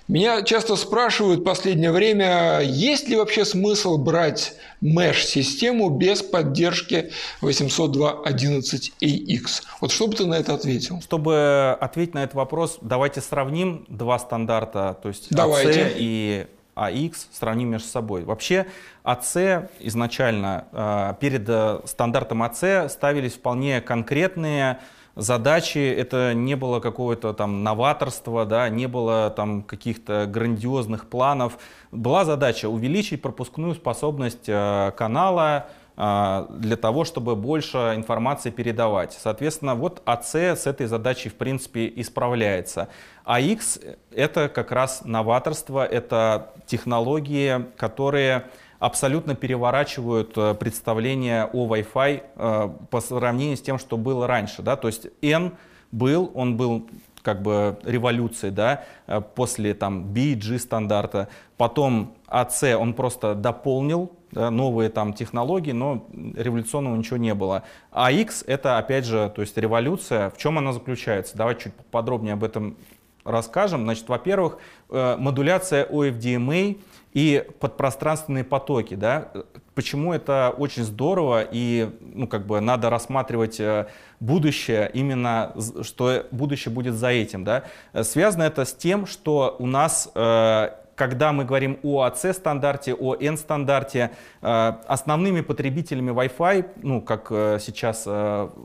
[0.06, 4.52] Меня часто спрашивают в последнее время, есть ли вообще смысл брать
[4.82, 9.62] Mesh-систему без поддержки 802.11ax.
[9.80, 11.00] Вот что бы ты на это ответил?
[11.00, 15.70] Чтобы ответить на этот вопрос, давайте сравним два стандарта, то есть давайте.
[15.70, 16.46] AC и
[16.76, 18.24] AX, сравним между собой.
[18.24, 18.66] Вообще
[19.04, 24.80] AC изначально э, перед э, стандартом AC ставились вполне конкретные
[25.16, 31.58] задачи, это не было какого-то там новаторства, да, не было там каких-то грандиозных планов.
[31.92, 35.66] Была задача увеличить пропускную способность э, канала а,
[35.96, 39.12] для того, чтобы больше информации передавать.
[39.12, 42.88] Соответственно, вот АЦ с этой задачей, в принципе, исправляется.
[43.24, 43.78] А X—
[44.10, 48.46] это как раз новаторство, это технологии, которые
[48.84, 54.60] абсолютно переворачивают э, представление о Wi-Fi э, по сравнению с тем, что было раньше.
[54.60, 54.76] Да?
[54.76, 55.56] То есть N
[55.90, 56.86] был, он был
[57.22, 61.28] как бы революцией, да, э, после там BG стандарта.
[61.56, 67.64] Потом AC он просто дополнил новые там технологии, но революционного ничего не было.
[67.90, 70.30] А X это опять же, то есть революция.
[70.30, 71.36] В чем она заключается?
[71.36, 72.76] Давайте чуть подробнее об этом
[73.24, 73.84] расскажем.
[73.84, 74.58] Значит, во-первых,
[74.90, 76.78] модуляция OFDMA
[77.14, 78.94] и подпространственные потоки.
[78.94, 79.30] Да?
[79.74, 83.86] Почему это очень здорово и ну, как бы надо рассматривать э,
[84.20, 87.44] будущее именно, что будущее будет за этим.
[87.44, 87.64] Да?
[88.02, 93.14] Связано это с тем, что у нас э, когда мы говорим о АЦ стандарте, о
[93.14, 94.10] N стандарте,
[94.42, 97.28] э, основными потребителями Wi-Fi, ну, как
[97.60, 98.06] сейчас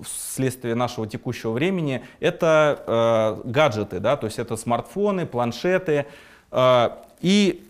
[0.04, 6.06] вследствие нашего текущего времени, это гаджеты, да, то есть это смартфоны, планшеты.
[7.22, 7.69] И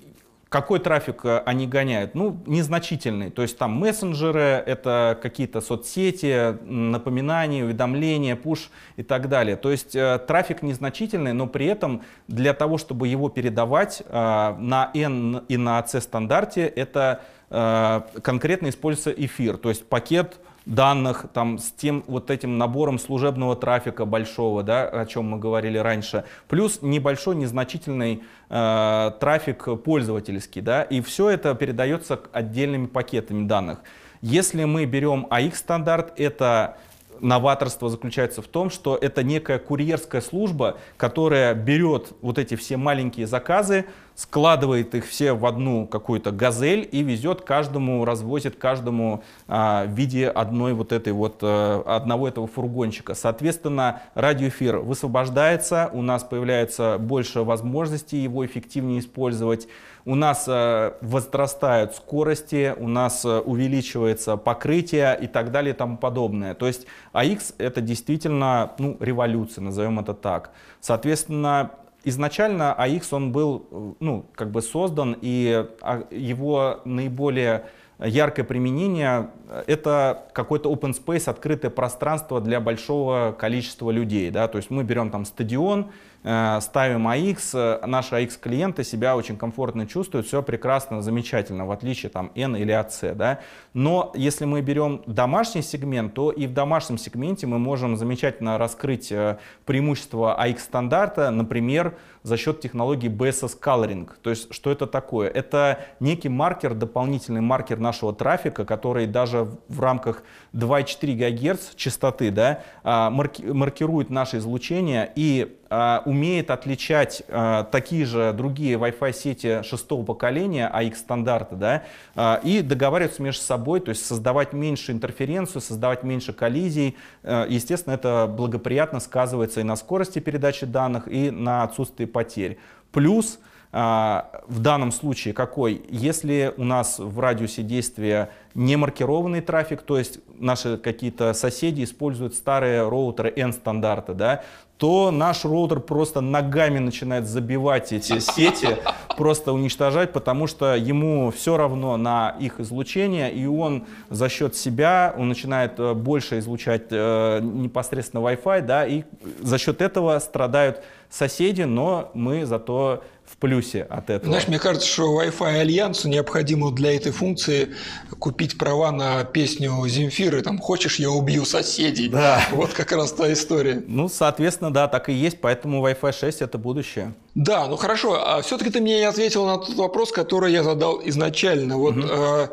[0.49, 2.15] какой трафик э, они гоняют?
[2.15, 3.29] Ну, незначительный.
[3.29, 9.55] То есть там мессенджеры, это какие-то соцсети, напоминания, уведомления, пуш и так далее.
[9.55, 14.89] То есть э, трафик незначительный, но при этом для того, чтобы его передавать э, на
[14.95, 19.57] N и на AC стандарте, это конкретно используется эфир.
[19.57, 20.39] То есть пакет
[20.69, 25.79] данных, там, с тем вот этим набором служебного трафика большого, да, о чем мы говорили
[25.79, 33.79] раньше, плюс небольшой, незначительный э, трафик пользовательский, да, и все это передается отдельными пакетами данных.
[34.21, 36.77] Если мы берем AX стандарт, это
[37.19, 43.27] новаторство заключается в том, что это некая курьерская служба, которая берет вот эти все маленькие
[43.27, 43.85] заказы,
[44.19, 50.27] складывает их все в одну какую-то газель и везет каждому, развозит каждому а, в виде
[50.27, 53.13] одной вот этой вот, а, одного этого фургончика.
[53.13, 59.69] Соответственно, радиоэфир высвобождается, у нас появляется больше возможностей его эффективнее использовать
[60.05, 65.97] у нас э, возрастают скорости, у нас э, увеличивается покрытие и так далее и тому
[65.97, 66.55] подобное.
[66.55, 70.51] То есть AX это действительно ну, революция, назовем это так.
[70.79, 71.71] Соответственно,
[72.03, 77.65] изначально AX он был э, ну, как бы создан, и а, его наиболее
[77.99, 79.31] яркое применение—
[79.67, 84.31] это какой-то open space, открытое пространство для большого количества людей.
[84.31, 84.47] Да?
[84.47, 89.37] То есть мы берем там стадион, Э, ставим AX, э, наши AX клиенты себя очень
[89.37, 93.15] комфортно чувствуют, все прекрасно, замечательно, в отличие там N или AC.
[93.15, 93.39] Да?
[93.73, 99.11] Но если мы берем домашний сегмент, то и в домашнем сегменте мы можем замечательно раскрыть
[99.11, 104.09] э, преимущество AX стандарта, например, за счет технологии BSS Coloring.
[104.21, 105.29] То есть, что это такое?
[105.29, 112.61] Это некий маркер, дополнительный маркер нашего трафика, который даже в рамках 2,4 ГГц частоты да,
[112.83, 115.58] а, маркирует наше излучение и
[116.05, 123.21] умеет отличать а, такие же другие Wi-Fi сети шестого поколения, AX стандарта, да, и договариваться
[123.21, 126.97] между собой, то есть создавать меньше интерференцию, создавать меньше коллизий.
[127.23, 132.57] Естественно, это благоприятно сказывается и на скорости передачи данных, и на отсутствии потерь.
[132.91, 135.83] Плюс а, в данном случае какой?
[135.89, 142.33] Если у нас в радиусе действия не маркированный трафик, то есть наши какие-то соседи используют
[142.33, 144.43] старые роутеры N-стандарта, да,
[144.79, 148.77] то наш роутер просто ногами начинает забивать эти сети,
[149.17, 155.13] просто уничтожать, потому что ему все равно на их излучение, и он за счет себя,
[155.17, 159.03] он начинает э, больше излучать э, непосредственно Wi-Fi, да, и
[159.41, 163.03] за счет этого страдают соседи, но мы зато
[163.39, 164.27] плюсе от этого.
[164.27, 167.73] Знаешь, мне кажется, что Wi-Fi Альянсу необходимо для этой функции
[168.19, 172.09] купить права на песню Земфиры, там «Хочешь, я убью соседей».
[172.09, 172.43] Да.
[172.51, 173.83] Вот как раз та история.
[173.87, 177.13] Ну, соответственно, да, так и есть, поэтому Wi-Fi 6– это будущее.
[177.35, 181.01] Да, ну хорошо, а все-таки ты мне не ответил на тот вопрос, который я задал
[181.05, 181.77] изначально.
[181.77, 182.07] Вот угу.
[182.09, 182.47] э,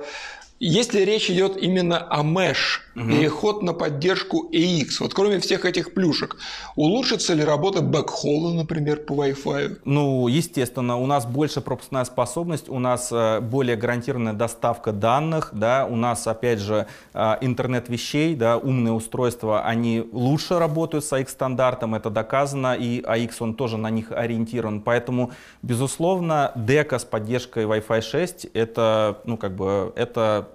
[0.61, 3.09] если речь идет именно о Mesh, угу.
[3.09, 6.37] переход на поддержку AX, вот кроме всех этих плюшек,
[6.75, 9.81] улучшится ли работа бэкхола, например, по Wi-Fi?
[9.85, 15.87] Ну, естественно, у нас больше пропускная способность, у нас э, более гарантированная доставка данных, да,
[15.87, 21.95] у нас, опять же, э, интернет вещей, да, умные устройства, они лучше работают с AX-стандартом,
[21.95, 25.33] это доказано, и AX, он тоже на них ориентирован, поэтому,
[25.63, 30.49] безусловно, дека с поддержкой Wi-Fi 6, это, ну, как бы, это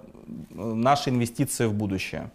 [0.50, 2.30] наши инвестиции в будущее.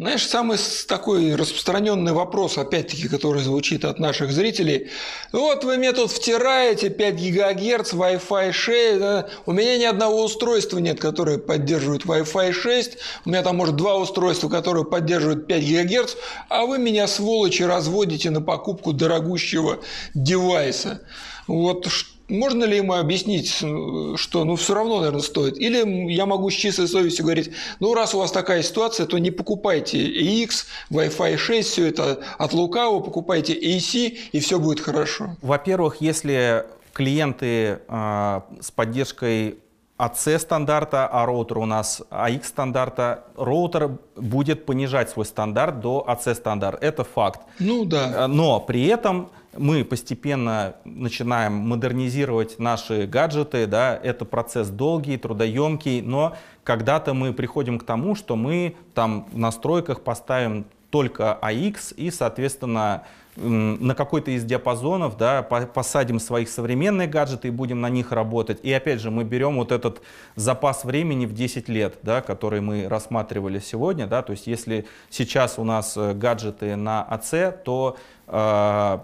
[0.00, 0.56] Знаешь, самый
[0.88, 4.88] такой распространенный вопрос, опять-таки, который звучит от наших зрителей.
[5.30, 8.98] Вот вы мне тут втираете 5 гигагерц, Wi-Fi 6.
[8.98, 9.28] Да?
[9.44, 12.96] У меня ни одного устройства нет, которое поддерживает Wi-Fi 6.
[13.26, 16.14] У меня там, может, два устройства, которые поддерживают 5 гигагерц.
[16.48, 19.80] А вы меня, сволочи, разводите на покупку дорогущего
[20.14, 21.02] девайса.
[21.46, 21.86] Вот
[22.30, 25.58] можно ли ему объяснить, что ну все равно, наверное, стоит?
[25.58, 27.50] Или я могу с чистой совестью говорить,
[27.80, 32.52] ну раз у вас такая ситуация, то не покупайте X, Wi-Fi 6, все это от
[32.52, 35.36] лукавого, покупайте AC, и все будет хорошо.
[35.42, 39.58] Во-первых, если клиенты э, с поддержкой
[40.00, 46.34] AC стандарта, а роутер у нас AX стандарта, роутер будет понижать свой стандарт до AC
[46.34, 46.84] стандарта.
[46.84, 47.40] Это факт.
[47.58, 48.26] Ну да.
[48.26, 56.36] Но при этом мы постепенно начинаем модернизировать наши гаджеты, да, это процесс долгий, трудоемкий, но
[56.64, 63.04] когда-то мы приходим к тому, что мы там в настройках поставим только AX и, соответственно,
[63.36, 68.58] на какой-то из диапазонов, да, посадим своих современные гаджеты и будем на них работать.
[68.62, 70.02] И опять же, мы берем вот этот
[70.34, 74.06] запас времени в 10 лет, да, который мы рассматривали сегодня.
[74.06, 77.96] Да, то есть если сейчас у нас э, гаджеты на АЦ, то
[78.30, 79.02] в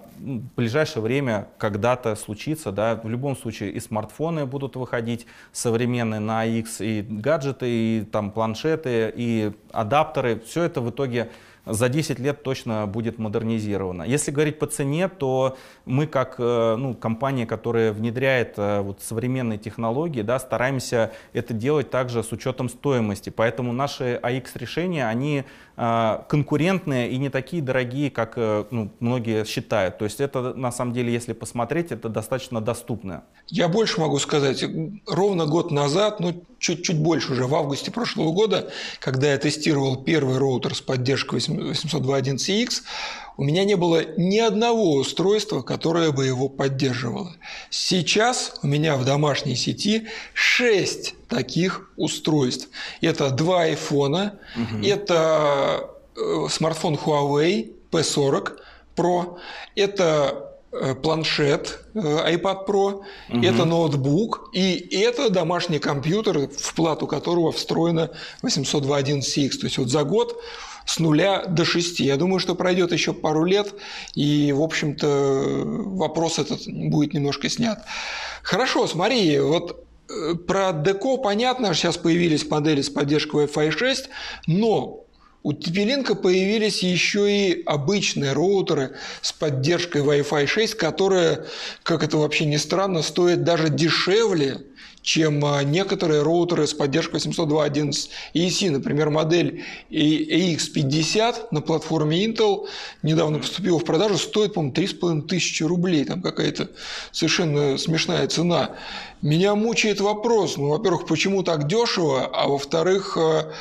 [0.57, 6.81] ближайшее время когда-то случится, да, в любом случае и смартфоны будут выходить современные на X,
[6.81, 10.41] и гаджеты, и там планшеты, и адаптеры.
[10.47, 11.31] Все это в итоге
[11.65, 14.05] за 10 лет точно будет модернизировано.
[14.05, 15.57] Если говорить по цене, то
[15.87, 21.91] мы как э, ну, компания, которая внедряет э, вот, современные технологии, да, стараемся это делать
[21.91, 23.31] также с учетом стоимости.
[23.31, 25.45] Поэтому наши AX-решения, они
[25.77, 29.99] э, конкурентные и не такие дорогие, как ну, многие считают.
[29.99, 33.23] То есть это на самом деле, если посмотреть, это достаточно доступно.
[33.47, 34.65] Я больше могу сказать.
[35.07, 40.39] Ровно год назад, ну чуть-чуть больше уже, в августе прошлого года, когда я тестировал первый
[40.39, 42.83] роутер с поддержкой 802.11cx,
[43.37, 47.35] у меня не было ни одного устройства, которое бы его поддерживало.
[47.71, 52.69] Сейчас у меня в домашней сети 6 таких устройств.
[53.01, 54.85] Это два айфона, угу.
[54.85, 58.59] это э, смартфон Huawei P40
[58.97, 59.39] Pro,
[59.75, 60.47] это
[60.79, 61.99] Э, планшет э,
[62.35, 63.43] iPad Pro, угу.
[63.43, 68.11] это ноутбук и это домашний компьютер, в плату которого встроено
[68.43, 69.59] 802.11x.
[69.59, 70.39] То есть вот за год
[70.87, 72.05] с нуля до шести.
[72.05, 73.75] Я думаю, что пройдет еще пару лет,
[74.15, 77.85] и, в общем-то, вопрос этот будет немножко снят.
[78.43, 84.09] Хорошо, смотри, вот э, про деко понятно, сейчас появились модели с поддержкой Wi-Fi 6,
[84.47, 85.03] но
[85.43, 91.45] у TP-Link появились еще и обычные роутеры с поддержкой Wi-Fi 6, которые,
[91.83, 94.59] как это вообще ни странно, стоят даже дешевле,
[95.07, 98.71] чем а, некоторые роутеры с поддержкой 802.11 EC.
[98.73, 102.67] Например, модель AX50 на платформе Intel
[103.05, 106.05] недавно поступила в продажу, стоит, по-моему, 3,5 тысячи рублей.
[106.05, 106.71] Там какая-то
[107.13, 108.73] совершенно смешная цена.
[109.23, 113.53] Меня мучает вопрос, ну, во-первых, почему так дешево, а во-вторых, а,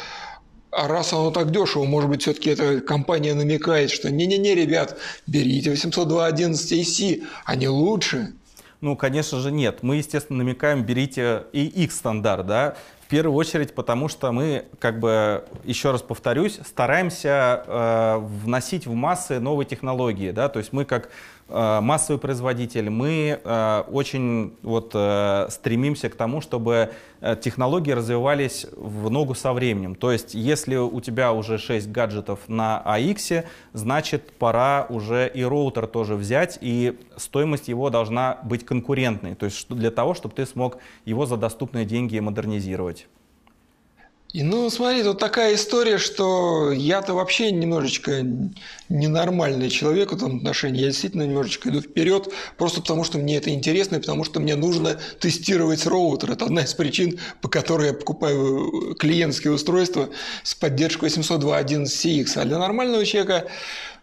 [0.72, 5.72] а раз оно так дешево, может быть, все-таки эта компания намекает, что не-не-не, ребят, берите
[5.72, 8.34] 802.11 AC, они лучше.
[8.86, 9.80] Ну, конечно же, нет.
[9.82, 15.00] Мы, естественно, намекаем, берите и их стандарт, да, в первую очередь, потому что мы, как
[15.00, 20.86] бы, еще раз повторюсь, стараемся э, вносить в массы новые технологии, да, то есть мы
[20.86, 21.10] как
[21.48, 26.92] массовый производитель, мы э, очень вот, э, стремимся к тому, чтобы
[27.42, 29.96] технологии развивались в ногу со временем.
[29.96, 35.88] То есть, если у тебя уже 6 гаджетов на AX, значит, пора уже и роутер
[35.88, 39.34] тоже взять, и стоимость его должна быть конкурентной.
[39.36, 43.08] То есть, для того, чтобы ты смог его за доступные деньги модернизировать.
[44.36, 48.22] И ну, смотри, тут такая история, что я-то вообще немножечко
[48.90, 50.82] ненормальный человек в этом отношении.
[50.82, 52.28] Я действительно немножечко иду вперед,
[52.58, 56.32] просто потому что мне это интересно, и потому что мне нужно тестировать роутер.
[56.32, 60.10] Это одна из причин, по которой я покупаю клиентские устройства
[60.44, 62.38] с поддержкой 802.11cx.
[62.38, 63.48] А для нормального человека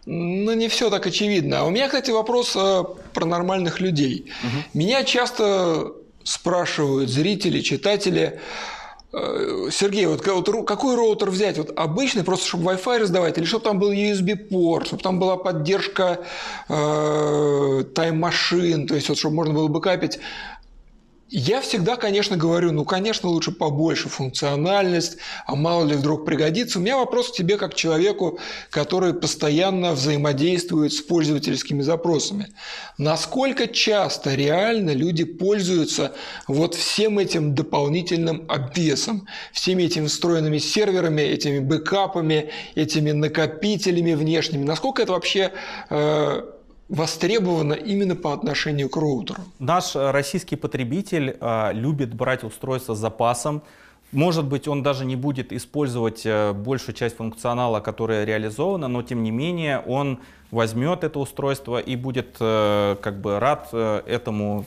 [0.07, 1.59] ну, не все так очевидно.
[1.59, 4.31] А у меня, кстати, вопрос э, про нормальных людей.
[4.41, 4.79] Угу.
[4.79, 8.39] Меня часто спрашивают зрители, читатели,
[9.13, 11.59] Сергей, вот, вот какой роутер взять?
[11.59, 16.19] Вот обычный, просто чтобы Wi-Fi раздавать, или чтобы там был USB-порт, чтобы там была поддержка
[16.67, 20.19] э, тайм-машин, то есть вот, чтобы можно было бы капить.
[21.35, 25.17] Я всегда, конечно, говорю, ну, конечно, лучше побольше функциональность,
[25.47, 26.77] а мало ли вдруг пригодится.
[26.77, 28.37] У меня вопрос к тебе как человеку,
[28.69, 32.53] который постоянно взаимодействует с пользовательскими запросами.
[32.99, 36.13] Насколько часто реально люди пользуются
[36.47, 44.63] вот всем этим дополнительным обвесом, всеми этими встроенными серверами, этими бэкапами, этими накопителями внешними?
[44.65, 45.51] Насколько это вообще
[45.89, 46.43] э,
[46.89, 49.41] востребовано именно по отношению к роутеру.
[49.59, 53.61] Наш э, российский потребитель э, любит брать устройство с запасом.
[54.11, 59.23] Может быть, он даже не будет использовать э, большую часть функционала, которая реализована, но тем
[59.23, 60.19] не менее он
[60.51, 64.65] возьмет это устройство и будет э, как бы рад э, этому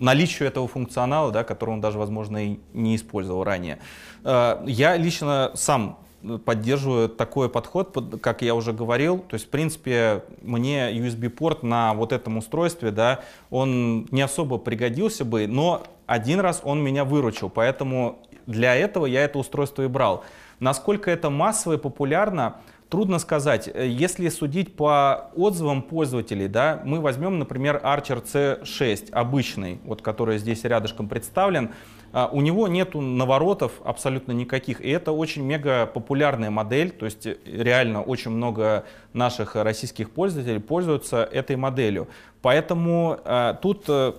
[0.00, 3.78] наличию этого функционала, да, который он даже, возможно, и не использовал ранее.
[4.24, 5.98] Э, я лично сам
[6.44, 9.18] поддерживаю такой подход, как я уже говорил.
[9.18, 15.24] То есть, в принципе, мне USB-порт на вот этом устройстве, да, он не особо пригодился
[15.24, 20.24] бы, но один раз он меня выручил, поэтому для этого я это устройство и брал.
[20.58, 22.56] Насколько это массово и популярно,
[22.90, 23.70] трудно сказать.
[23.72, 30.64] Если судить по отзывам пользователей, да, мы возьмем, например, Archer C6 обычный, вот который здесь
[30.64, 31.70] рядышком представлен,
[32.32, 34.80] у него нету наворотов абсолютно никаких.
[34.80, 36.90] И это очень мега популярная модель.
[36.90, 42.08] То есть э, реально очень много наших российских пользователей пользуются этой моделью.
[42.42, 44.12] Поэтому э, тут э,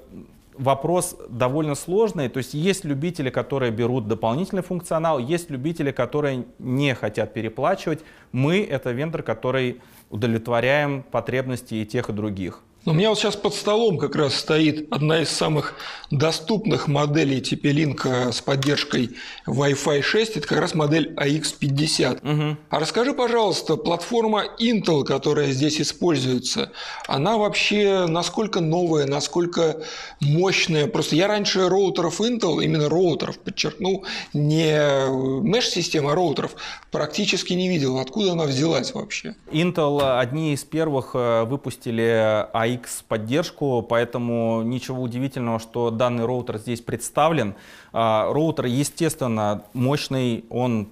[0.57, 2.29] вопрос довольно сложный.
[2.29, 7.99] То есть есть любители, которые берут дополнительный функционал, есть любители, которые не хотят переплачивать.
[8.31, 12.61] Мы— это вендор, который удовлетворяем потребности и тех, и других.
[12.83, 15.75] У меня вот сейчас под столом как раз стоит одна из самых
[16.09, 19.11] доступных моделей TP-Link с поддержкой
[19.45, 20.37] Wi-Fi 6.
[20.37, 22.19] Это как раз модель AX50.
[22.21, 22.57] Угу.
[22.71, 26.71] А расскажи, пожалуйста, платформа Intel, которая здесь используется,
[27.07, 29.83] она вообще насколько новая, насколько
[30.19, 30.87] мощная?
[30.87, 36.55] Просто я раньше роутеров Intel, именно роутеров, подчеркну, не mesh-система, а роутеров,
[36.89, 37.99] практически не видел.
[37.99, 39.35] Откуда она взялась вообще?
[39.51, 46.57] Intel одни из первых э, выпустили AX AX поддержку, поэтому ничего удивительного, что данный роутер
[46.57, 47.55] здесь представлен.
[47.93, 50.89] А, роутер, естественно, мощный, он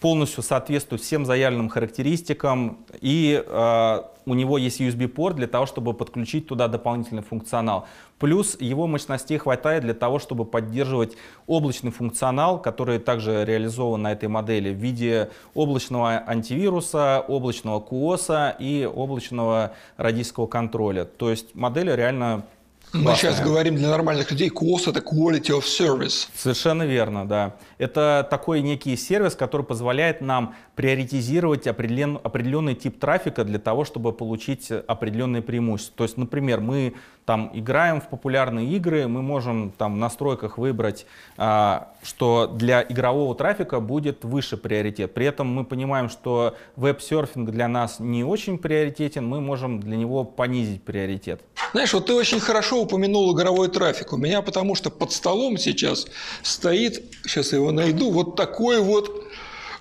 [0.00, 6.46] полностью соответствует всем заявленным характеристикам, и э, у него есть USB-порт для того, чтобы подключить
[6.46, 7.86] туда дополнительный функционал.
[8.18, 14.28] Плюс его мощностей хватает для того, чтобы поддерживать облачный функционал, который также реализован на этой
[14.28, 21.04] модели в виде облачного антивируса, облачного QoS и облачного радийского контроля.
[21.04, 22.44] То есть модель реально
[22.92, 23.32] мы Классная.
[23.32, 26.28] сейчас говорим для нормальных людей, QoS– это Quality of Service.
[26.34, 27.54] Совершенно верно, да.
[27.80, 34.12] Это такой некий сервис, который позволяет нам приоритизировать определен, определенный тип трафика для того, чтобы
[34.12, 35.96] получить определенные преимущества.
[35.96, 41.06] То есть, например, мы там играем в популярные игры, мы можем там в настройках выбрать,
[41.36, 45.14] а, что для игрового трафика будет выше приоритет.
[45.14, 50.24] При этом мы понимаем, что веб-серфинг для нас не очень приоритетен, мы можем для него
[50.24, 51.42] понизить приоритет.
[51.72, 54.12] Знаешь, вот ты очень хорошо упомянул игровой трафик.
[54.12, 56.08] У меня потому что под столом сейчас
[56.42, 59.24] стоит, сейчас я его найду, вот такой вот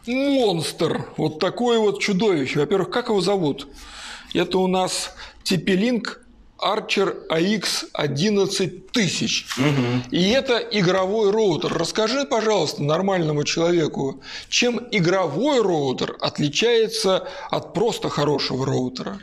[0.08, 2.60] монстр, вот такое вот чудовище.
[2.60, 3.68] Во-первых, как его зовут?
[4.34, 5.14] Это у нас
[5.44, 6.20] TP-Link
[6.62, 9.46] Archer AX 11000.
[9.58, 10.12] Угу.
[10.12, 11.74] И это игровой роутер.
[11.74, 19.20] Расскажи, пожалуйста, нормальному человеку, чем игровой роутер отличается от просто хорошего роутера?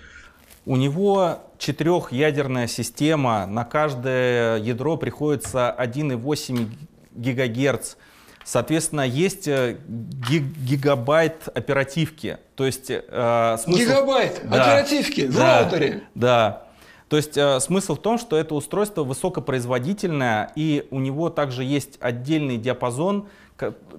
[0.64, 6.68] У него четырехъядерная система, на каждое ядро приходится 1,8
[7.12, 7.94] ГГц.
[8.46, 12.38] Соответственно, есть э, гигабайт оперативки.
[12.54, 13.80] То есть, э, смысл...
[13.80, 16.04] Гигабайт да, оперативки в да, роутере?
[16.14, 16.62] Да.
[17.08, 21.98] То есть э, смысл в том, что это устройство высокопроизводительное, и у него также есть
[22.00, 23.26] отдельный диапазон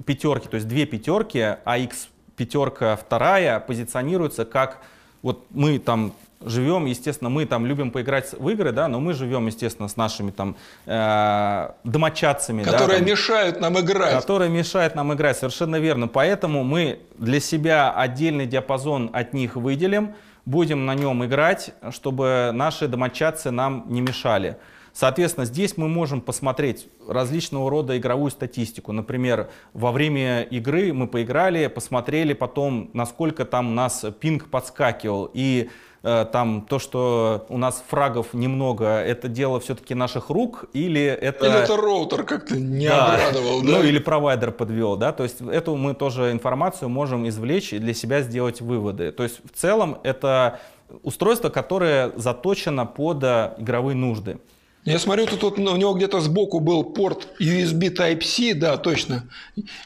[0.06, 4.82] пятерки, то есть две пятерки, а X пятерка вторая позиционируется как
[5.24, 9.48] вот мы там живем, естественно, мы там любим поиграть в игры, да, но мы живем,
[9.48, 12.64] естественно, с нашими там э, домочадцами.
[12.64, 14.16] Которые да, там, мешают нам играть.
[14.16, 16.08] Которые мешают нам играть, совершенно верно.
[16.08, 20.16] Поэтому мы для себя отдельный диапазон от них выделим,
[20.46, 24.58] будем на нем играть, чтобы наши домочадцы нам не мешали.
[24.94, 28.94] Соответственно, здесь мы можем посмотреть различного рода игровую статистику.
[28.94, 35.30] Например, во время игры мы поиграли, посмотрели потом, насколько там у нас пинг подскакивал.
[35.36, 35.70] И
[36.02, 41.46] там то, что у нас фрагов немного, это дело все-таки наших рук или это...
[41.46, 43.14] Или это роутер как-то не да.
[43.14, 43.68] обрадовал, да?
[43.68, 47.94] Ну или провайдер подвел, да, то есть эту мы тоже информацию можем извлечь и для
[47.94, 49.12] себя сделать выводы.
[49.12, 50.60] То есть в целом это
[51.04, 53.24] устройство, которое заточено под
[53.58, 54.40] игровые нужды.
[54.88, 59.26] Я смотрю, тут, тут у него где-то сбоку был порт USB Type-C, да, точно.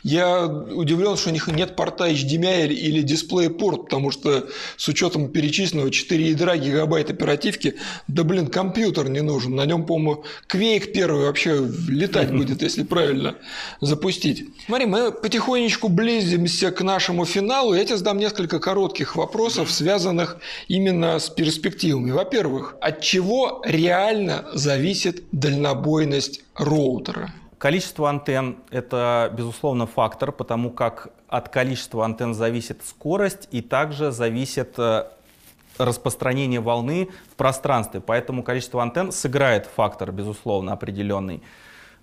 [0.04, 4.48] Я удивлен, что у них нет порта HDMI или, или DisplayPort, потому что
[4.78, 9.56] с учетом перечисленного 4 ядра, гигабайт оперативки, да блин, компьютер не нужен.
[9.56, 13.38] На нем, по-моему, Quake первый вообще летать будет, если правильно
[13.80, 14.46] запустить.
[14.68, 17.74] Смотри, мы потихонечку близимся к нашему финалу.
[17.74, 20.38] Я тебе задам несколько коротких вопросов, связанных
[20.68, 22.12] именно с перспективами.
[22.12, 27.32] Во-первых, от чего реально зависит зависит дальнобойность роутера?
[27.58, 34.74] Количество антенн– это, безусловно, фактор, потому как от количества антенн зависит скорость и также зависит
[34.78, 35.06] э,
[35.78, 38.02] распространение волны в пространстве.
[38.02, 41.44] Поэтому количество антенн сыграет фактор, безусловно, определенный.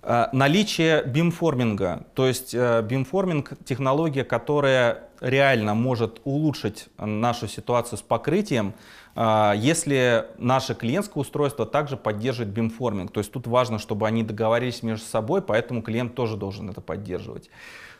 [0.01, 8.01] Э, наличие бимформинга, то есть э, бимформинг– технология, которая реально может улучшить нашу ситуацию с
[8.01, 8.73] покрытием,
[9.21, 13.11] если наше клиентское устройство также поддерживает бимформинг.
[13.11, 17.49] То есть тут важно, чтобы они договорились между собой, поэтому клиент тоже должен это поддерживать.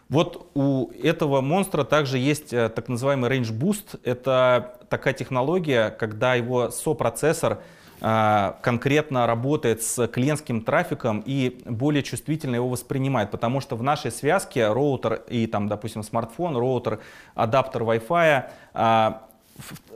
[0.07, 3.99] Вот у этого монстра также есть э, так называемый Range Boost.
[4.03, 7.59] Это такая технология, когда его сопроцессор
[8.01, 14.09] а, конкретно работает с клиентским трафиком и более чувствительно его воспринимает, потому что в нашей
[14.09, 16.99] связке роутер и там, допустим, смартфон, роутер,
[17.35, 19.28] адаптер Wi-Fi, а,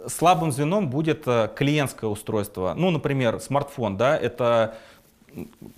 [0.07, 2.73] слабым звеном будет э, клиентское устройство.
[2.75, 4.75] Ну, например, смартфон, да, это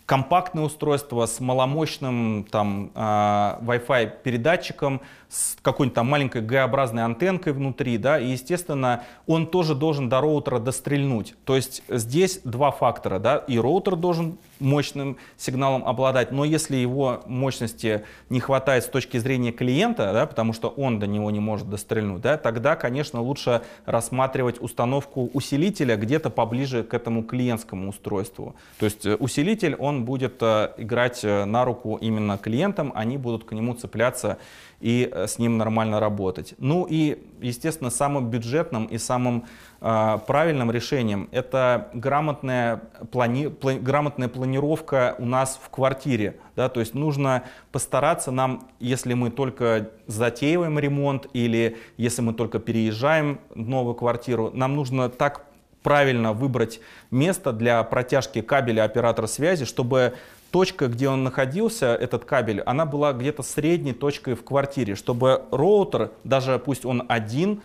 [0.05, 7.97] компактное устройство с маломощным там а, Wi-Fi передатчиком, с какой-нибудь там маленькой Г-образной антенкой внутри,
[7.97, 11.35] да, и, естественно, он тоже должен до роутера дострельнуть.
[11.45, 17.21] То есть здесь два фактора, да, и роутер должен мощным сигналом обладать, но если его
[17.25, 21.69] мощности не хватает с точки зрения клиента, да, потому что он до него не может
[21.69, 28.55] дострельнуть, да, тогда, конечно, лучше рассматривать установку усилителя где-то поближе к этому клиентскому устройству.
[28.79, 33.45] То есть э, усилитель, он будет э, играть э, на руку именно клиентам, они будут
[33.45, 34.37] к нему цепляться
[34.81, 36.53] и с ним нормально работать.
[36.57, 39.45] Ну и, естественно, самым бюджетным и самым
[39.85, 42.81] правильным решением это грамотная,
[43.11, 46.37] плани, пла, грамотная планировка у нас в квартире.
[46.55, 46.69] Да?
[46.69, 53.39] То есть нужно постараться нам, если мы только затеиваем ремонт или если мы только переезжаем
[53.51, 55.45] в новую квартиру, нам нужно так
[55.83, 56.79] правильно выбрать
[57.11, 60.15] место для протяжки кабеля оператора связи, чтобы
[60.49, 66.09] точка, где он находился, этот кабель, она была где-то средней точкой в квартире, чтобы роутер,
[66.23, 67.61] даже пусть он один,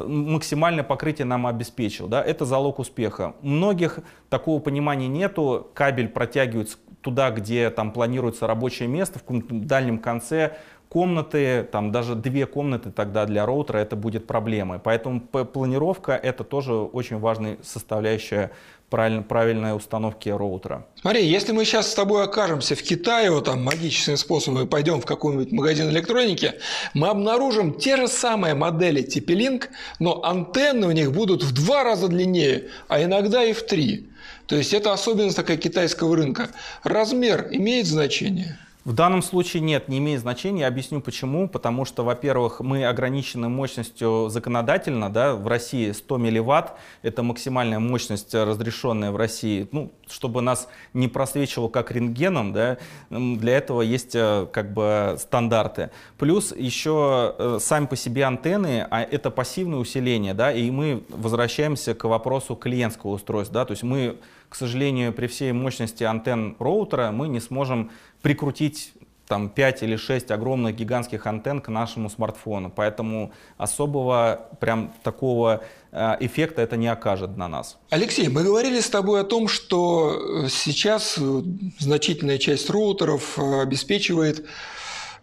[0.00, 2.08] максимальное покрытие нам обеспечил.
[2.08, 2.22] Да?
[2.22, 3.34] Это залог успеха.
[3.42, 5.70] У многих такого понимания нету.
[5.74, 10.56] Кабель протягивается туда, где там планируется рабочее место, в дальнем конце
[10.88, 14.78] комнаты, там даже две комнаты тогда для роутера это будет проблемой.
[14.78, 18.50] Поэтому планировка это тоже очень важная составляющая
[18.90, 20.86] правиль, правильной установки роутера.
[21.00, 25.00] Смотри, если мы сейчас с тобой окажемся в Китае, вот там магическим способом, и пойдем
[25.00, 26.54] в какой-нибудь магазин электроники,
[26.94, 32.08] мы обнаружим те же самые модели TP-Link, но антенны у них будут в два раза
[32.08, 34.08] длиннее, а иногда и в три.
[34.46, 36.48] То есть это особенность такая китайского рынка.
[36.82, 38.58] Размер имеет значение?
[38.88, 40.62] В данном случае нет, не имеет значения.
[40.62, 41.46] Я объясню почему.
[41.46, 45.10] Потому что, во-первых, мы ограничены мощностью законодательно.
[45.12, 49.68] Да, в России 100 милливатт– это максимальная мощность, разрешенная в России.
[49.72, 52.78] Ну, чтобы нас не просвечивало как рентгеном, да,
[53.10, 55.90] для этого есть э, как бы стандарты.
[56.16, 61.94] Плюс еще э, сами по себе антенны, а это пассивное усиление, да, и мы возвращаемся
[61.94, 63.52] к вопросу клиентского устройства.
[63.52, 64.16] Да, то есть мы
[64.48, 67.90] к сожалению, при всей мощности антенн роутера мы не сможем
[68.22, 68.92] прикрутить
[69.28, 72.72] там 5 или 6 огромных гигантских антенн к нашему смартфону.
[72.74, 75.62] Поэтому особого прям такого
[75.92, 77.76] э, эффекта это не окажет на нас.
[77.90, 81.42] Алексей, мы говорили с тобой о том, что э, сейчас э,
[81.78, 84.46] значительная часть роутеров обеспечивает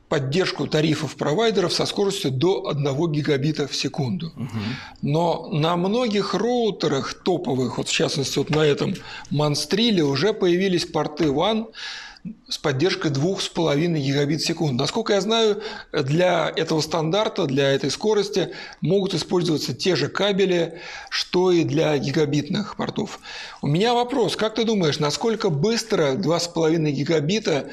[0.10, 4.28] поддержку тарифов провайдеров со скоростью до 1 гигабита в секунду.
[4.36, 4.60] Угу.
[5.02, 8.96] Но на многих роутерах топовых, вот в частности вот на этом
[9.30, 11.68] Монстриле, уже появились порты WAN
[12.48, 14.82] с поддержкой 2,5 гигабит в секунду.
[14.82, 15.62] Насколько я знаю,
[15.92, 18.50] для этого стандарта, для этой скорости
[18.82, 20.80] могут использоваться те же кабели,
[21.10, 23.20] что и для гигабитных портов.
[23.62, 27.70] У меня вопрос, как ты думаешь, насколько быстро 2,5 гигабита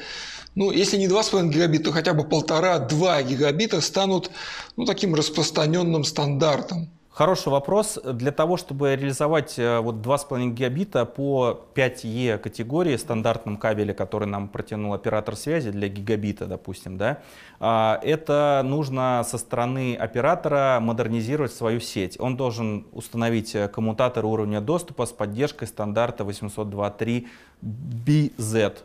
[0.55, 4.31] ну, если не 2,5 гигабита, то хотя бы 1,5-2 гигабита станут
[4.77, 7.99] ну, таким распространенным стандартом Хороший вопрос.
[8.03, 14.47] Для того, чтобы реализовать э, вот 2,5 гигабита по 5Е категории стандартном кабеле, который нам
[14.47, 17.19] протянул оператор связи для гигабита, допустим, да,
[17.59, 22.19] а, это нужно со стороны оператора модернизировать свою сеть.
[22.19, 28.77] Он должен установить э, коммутатор уровня доступа с поддержкой стандарта 802.3BZ.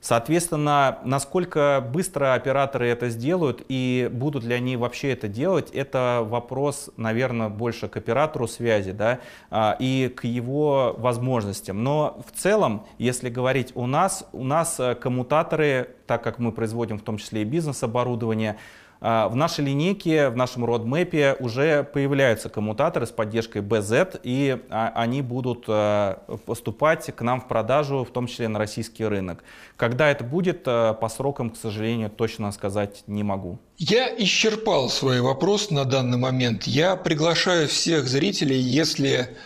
[0.00, 6.90] Соответственно, насколько быстро операторы это сделают и будут ли они вообще это делать, это вопрос,
[6.96, 9.20] наверное, больше к оператору связи да,
[9.50, 11.84] а, и к его возможностям.
[11.84, 16.98] Но в целом, если говорить у нас, у нас э, коммутаторы, так как мы производим
[16.98, 18.56] в том числе и бизнес-оборудование,
[19.00, 25.22] в нашей линейке, в нашем родмэпе уже появляются коммутаторы с поддержкой BZ, и а, они
[25.22, 29.42] будут а, поступать к нам в продажу, в том числе на российский рынок.
[29.76, 33.58] Когда это будет, по срокам, к сожалению, точно сказать не могу.
[33.78, 36.64] Я исчерпал свой вопрос на данный момент.
[36.64, 39.36] Я приглашаю всех зрителей, если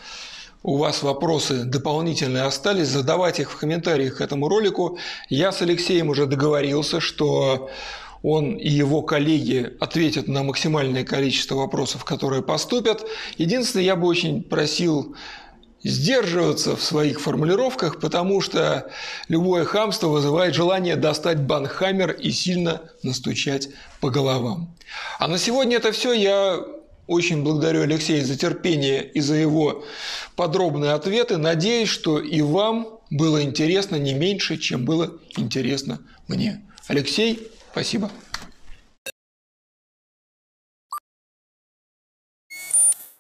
[0.65, 4.99] у вас вопросы дополнительные остались, задавать их в комментариях к этому ролику.
[5.29, 7.69] Я с Алексеем уже договорился, что
[8.25, 13.07] он и его коллеги ответят на максимальное количество вопросов, которые поступят.
[13.37, 15.15] Единственное, я бы очень просил
[15.83, 18.91] сдерживаться в своих формулировках, потому что
[19.29, 23.69] любое хамство вызывает желание достать банхаммер и сильно настучать
[24.01, 24.75] по головам.
[25.19, 26.15] А на сегодня это все.
[26.15, 26.65] Я
[27.07, 29.85] очень благодарю Алексея за терпение и за его
[30.35, 31.37] подробные ответы.
[31.37, 36.63] Надеюсь, что и вам было интересно не меньше, чем было интересно мне.
[36.89, 38.09] Алексей, Спасибо.